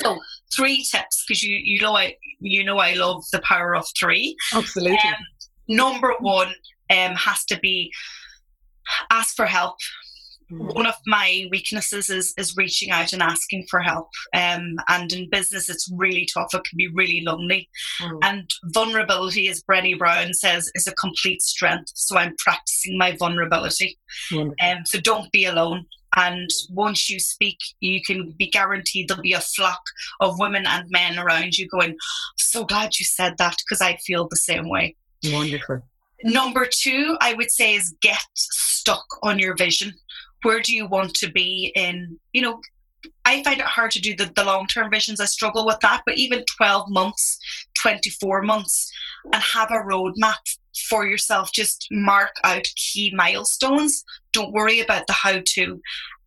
So 0.00 0.18
three 0.54 0.84
tips 0.84 1.24
because 1.26 1.42
you 1.42 1.56
you 1.56 1.80
know 1.80 1.96
I 1.96 2.16
you 2.40 2.64
know 2.64 2.78
I 2.78 2.94
love 2.94 3.24
the 3.32 3.40
power 3.40 3.74
of 3.74 3.86
three. 3.98 4.36
Absolutely. 4.54 4.98
Um, 4.98 5.14
number 5.68 6.14
one 6.20 6.54
um, 6.90 7.14
has 7.14 7.44
to 7.46 7.58
be 7.58 7.92
ask 9.10 9.34
for 9.36 9.46
help. 9.46 9.76
Mm. 10.50 10.74
One 10.74 10.86
of 10.86 10.94
my 11.06 11.46
weaknesses 11.50 12.10
is 12.10 12.34
is 12.36 12.56
reaching 12.56 12.90
out 12.90 13.12
and 13.12 13.22
asking 13.22 13.66
for 13.70 13.80
help. 13.80 14.08
Um, 14.34 14.76
and 14.88 15.12
in 15.12 15.30
business, 15.30 15.68
it's 15.68 15.90
really 15.96 16.28
tough. 16.32 16.54
It 16.54 16.64
can 16.64 16.76
be 16.76 16.88
really 16.88 17.22
lonely. 17.24 17.68
Mm. 18.00 18.18
And 18.22 18.50
vulnerability, 18.66 19.48
as 19.48 19.62
Brené 19.62 19.98
Brown 19.98 20.34
says, 20.34 20.70
is 20.74 20.86
a 20.86 20.94
complete 20.94 21.42
strength. 21.42 21.92
So 21.94 22.18
I'm 22.18 22.34
practicing 22.38 22.98
my 22.98 23.16
vulnerability. 23.16 23.98
Mm. 24.30 24.52
Um, 24.62 24.84
so 24.84 25.00
don't 25.00 25.30
be 25.32 25.46
alone. 25.46 25.86
And 26.16 26.48
once 26.70 27.08
you 27.08 27.18
speak, 27.18 27.58
you 27.80 28.02
can 28.02 28.30
be 28.32 28.48
guaranteed 28.48 29.08
there'll 29.08 29.22
be 29.22 29.32
a 29.32 29.40
flock 29.40 29.82
of 30.20 30.38
women 30.38 30.66
and 30.66 30.90
men 30.90 31.18
around 31.18 31.56
you 31.56 31.68
going, 31.68 31.96
So 32.36 32.64
glad 32.64 32.98
you 32.98 33.04
said 33.04 33.38
that 33.38 33.56
because 33.58 33.80
I 33.80 33.96
feel 33.96 34.28
the 34.28 34.36
same 34.36 34.68
way. 34.68 34.96
Wonderful. 35.24 35.82
Number 36.24 36.68
two, 36.70 37.16
I 37.20 37.34
would 37.34 37.50
say, 37.50 37.74
is 37.74 37.94
get 38.00 38.22
stuck 38.34 39.04
on 39.22 39.38
your 39.38 39.56
vision. 39.56 39.94
Where 40.42 40.60
do 40.60 40.74
you 40.74 40.86
want 40.86 41.14
to 41.14 41.30
be 41.30 41.72
in, 41.74 42.18
you 42.32 42.42
know, 42.42 42.60
I 43.24 43.42
find 43.42 43.58
it 43.58 43.66
hard 43.66 43.90
to 43.92 44.00
do 44.00 44.14
the, 44.14 44.30
the 44.34 44.44
long 44.44 44.66
term 44.66 44.90
visions. 44.90 45.20
I 45.20 45.24
struggle 45.24 45.66
with 45.66 45.80
that. 45.80 46.02
But 46.06 46.18
even 46.18 46.44
12 46.56 46.90
months, 46.90 47.38
24 47.80 48.42
months, 48.42 48.92
and 49.32 49.42
have 49.42 49.70
a 49.70 49.82
roadmap 49.84 50.56
for 50.88 51.06
yourself. 51.06 51.52
Just 51.52 51.86
mark 51.90 52.32
out 52.44 52.66
key 52.76 53.12
milestones. 53.14 54.04
Don't 54.32 54.52
worry 54.52 54.80
about 54.80 55.06
the 55.06 55.12
how 55.12 55.40
to. 55.44 55.80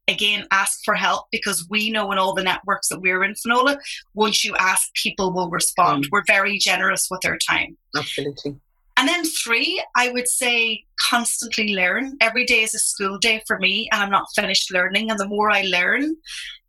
Again, 0.08 0.46
ask 0.52 0.82
for 0.86 0.94
help 0.94 1.26
because 1.32 1.66
we 1.68 1.90
know 1.90 2.12
in 2.12 2.20
all 2.20 2.36
the 2.36 2.44
networks 2.44 2.90
that 2.90 3.02
we're 3.02 3.24
in, 3.24 3.34
Finola, 3.34 3.80
once 4.14 4.44
you 4.44 4.56
ask, 4.58 4.94
people 4.94 5.34
will 5.34 5.50
respond. 5.50 6.06
Mm. 6.06 6.10
We're 6.12 6.24
very 6.28 6.60
generous 6.60 7.08
with 7.10 7.26
our 7.26 7.40
time. 7.40 7.76
Absolutely. 7.98 8.56
And 8.98 9.10
then 9.10 9.26
three, 9.26 9.84
I 9.98 10.10
would 10.12 10.28
say 10.28 10.84
constantly 11.00 11.76
learn. 11.76 12.18
Every 12.22 12.46
day 12.46 12.62
is 12.62 12.74
a 12.74 12.80
school 12.80 13.18
day 13.18 13.42
for 13.46 13.60
me, 13.60 13.90
and 13.92 14.02
I'm 14.02 14.12
not 14.12 14.28
finished 14.36 14.72
learning. 14.72 15.10
And 15.10 15.20
the 15.20 15.28
more 15.28 15.50
I 15.50 15.64
learn, 15.64 16.16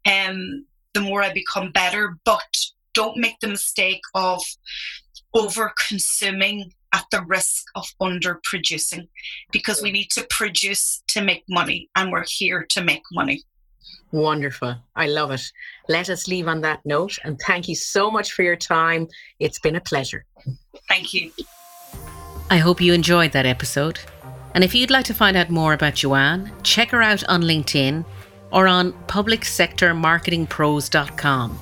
um, 0.06 0.64
the 0.94 1.00
more 1.02 1.22
I 1.22 1.32
become 1.32 1.70
better. 1.70 2.16
But 2.24 2.40
don't 2.94 3.18
make 3.18 3.38
the 3.40 3.48
mistake 3.48 4.00
of 4.14 4.42
over 5.34 5.72
consuming 5.88 6.72
at 6.96 7.04
the 7.10 7.22
risk 7.26 7.64
of 7.74 7.84
underproducing 8.00 9.06
because 9.52 9.82
we 9.82 9.92
need 9.92 10.08
to 10.10 10.26
produce 10.30 11.02
to 11.08 11.20
make 11.20 11.44
money 11.48 11.90
and 11.94 12.10
we're 12.10 12.24
here 12.26 12.66
to 12.70 12.82
make 12.82 13.02
money. 13.12 13.42
Wonderful. 14.12 14.76
I 14.94 15.08
love 15.08 15.30
it. 15.30 15.42
Let 15.88 16.08
us 16.08 16.26
leave 16.26 16.48
on 16.48 16.62
that 16.62 16.80
note 16.86 17.18
and 17.22 17.38
thank 17.38 17.68
you 17.68 17.74
so 17.74 18.10
much 18.10 18.32
for 18.32 18.42
your 18.42 18.56
time. 18.56 19.08
It's 19.38 19.58
been 19.58 19.76
a 19.76 19.80
pleasure. 19.80 20.24
Thank 20.88 21.12
you. 21.12 21.30
I 22.48 22.56
hope 22.56 22.80
you 22.80 22.94
enjoyed 22.94 23.32
that 23.32 23.44
episode. 23.44 23.98
And 24.54 24.64
if 24.64 24.74
you'd 24.74 24.90
like 24.90 25.04
to 25.06 25.14
find 25.14 25.36
out 25.36 25.50
more 25.50 25.74
about 25.74 25.96
Joanne, 25.96 26.50
check 26.62 26.92
her 26.92 27.02
out 27.02 27.24
on 27.28 27.42
LinkedIn 27.42 28.06
or 28.52 28.66
on 28.66 28.94
publicsectormarketingpros.com. 29.06 31.58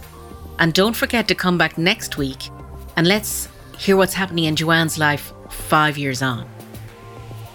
And 0.60 0.72
don't 0.72 0.94
forget 0.94 1.26
to 1.26 1.34
come 1.34 1.58
back 1.58 1.76
next 1.76 2.18
week 2.18 2.50
and 2.96 3.08
let's 3.08 3.48
hear 3.78 3.96
what's 3.96 4.14
happening 4.14 4.44
in 4.44 4.56
Joanne's 4.56 4.98
life 4.98 5.32
five 5.50 5.98
years 5.98 6.22
on. 6.22 6.48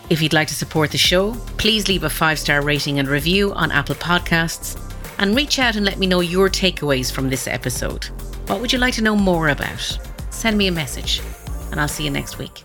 If 0.09 0.21
you'd 0.21 0.33
like 0.33 0.47
to 0.47 0.55
support 0.55 0.91
the 0.91 0.97
show, 0.97 1.33
please 1.57 1.87
leave 1.87 2.03
a 2.03 2.09
five 2.09 2.39
star 2.39 2.61
rating 2.61 2.99
and 2.99 3.07
review 3.07 3.53
on 3.53 3.71
Apple 3.71 3.95
Podcasts 3.95 4.79
and 5.19 5.35
reach 5.35 5.59
out 5.59 5.75
and 5.75 5.85
let 5.85 5.99
me 5.99 6.07
know 6.07 6.21
your 6.21 6.49
takeaways 6.49 7.11
from 7.11 7.29
this 7.29 7.47
episode. 7.47 8.05
What 8.47 8.61
would 8.61 8.73
you 8.73 8.79
like 8.79 8.95
to 8.95 9.03
know 9.03 9.15
more 9.15 9.49
about? 9.49 9.99
Send 10.31 10.57
me 10.57 10.67
a 10.67 10.71
message, 10.71 11.21
and 11.71 11.79
I'll 11.79 11.87
see 11.87 12.05
you 12.05 12.09
next 12.09 12.37
week. 12.37 12.63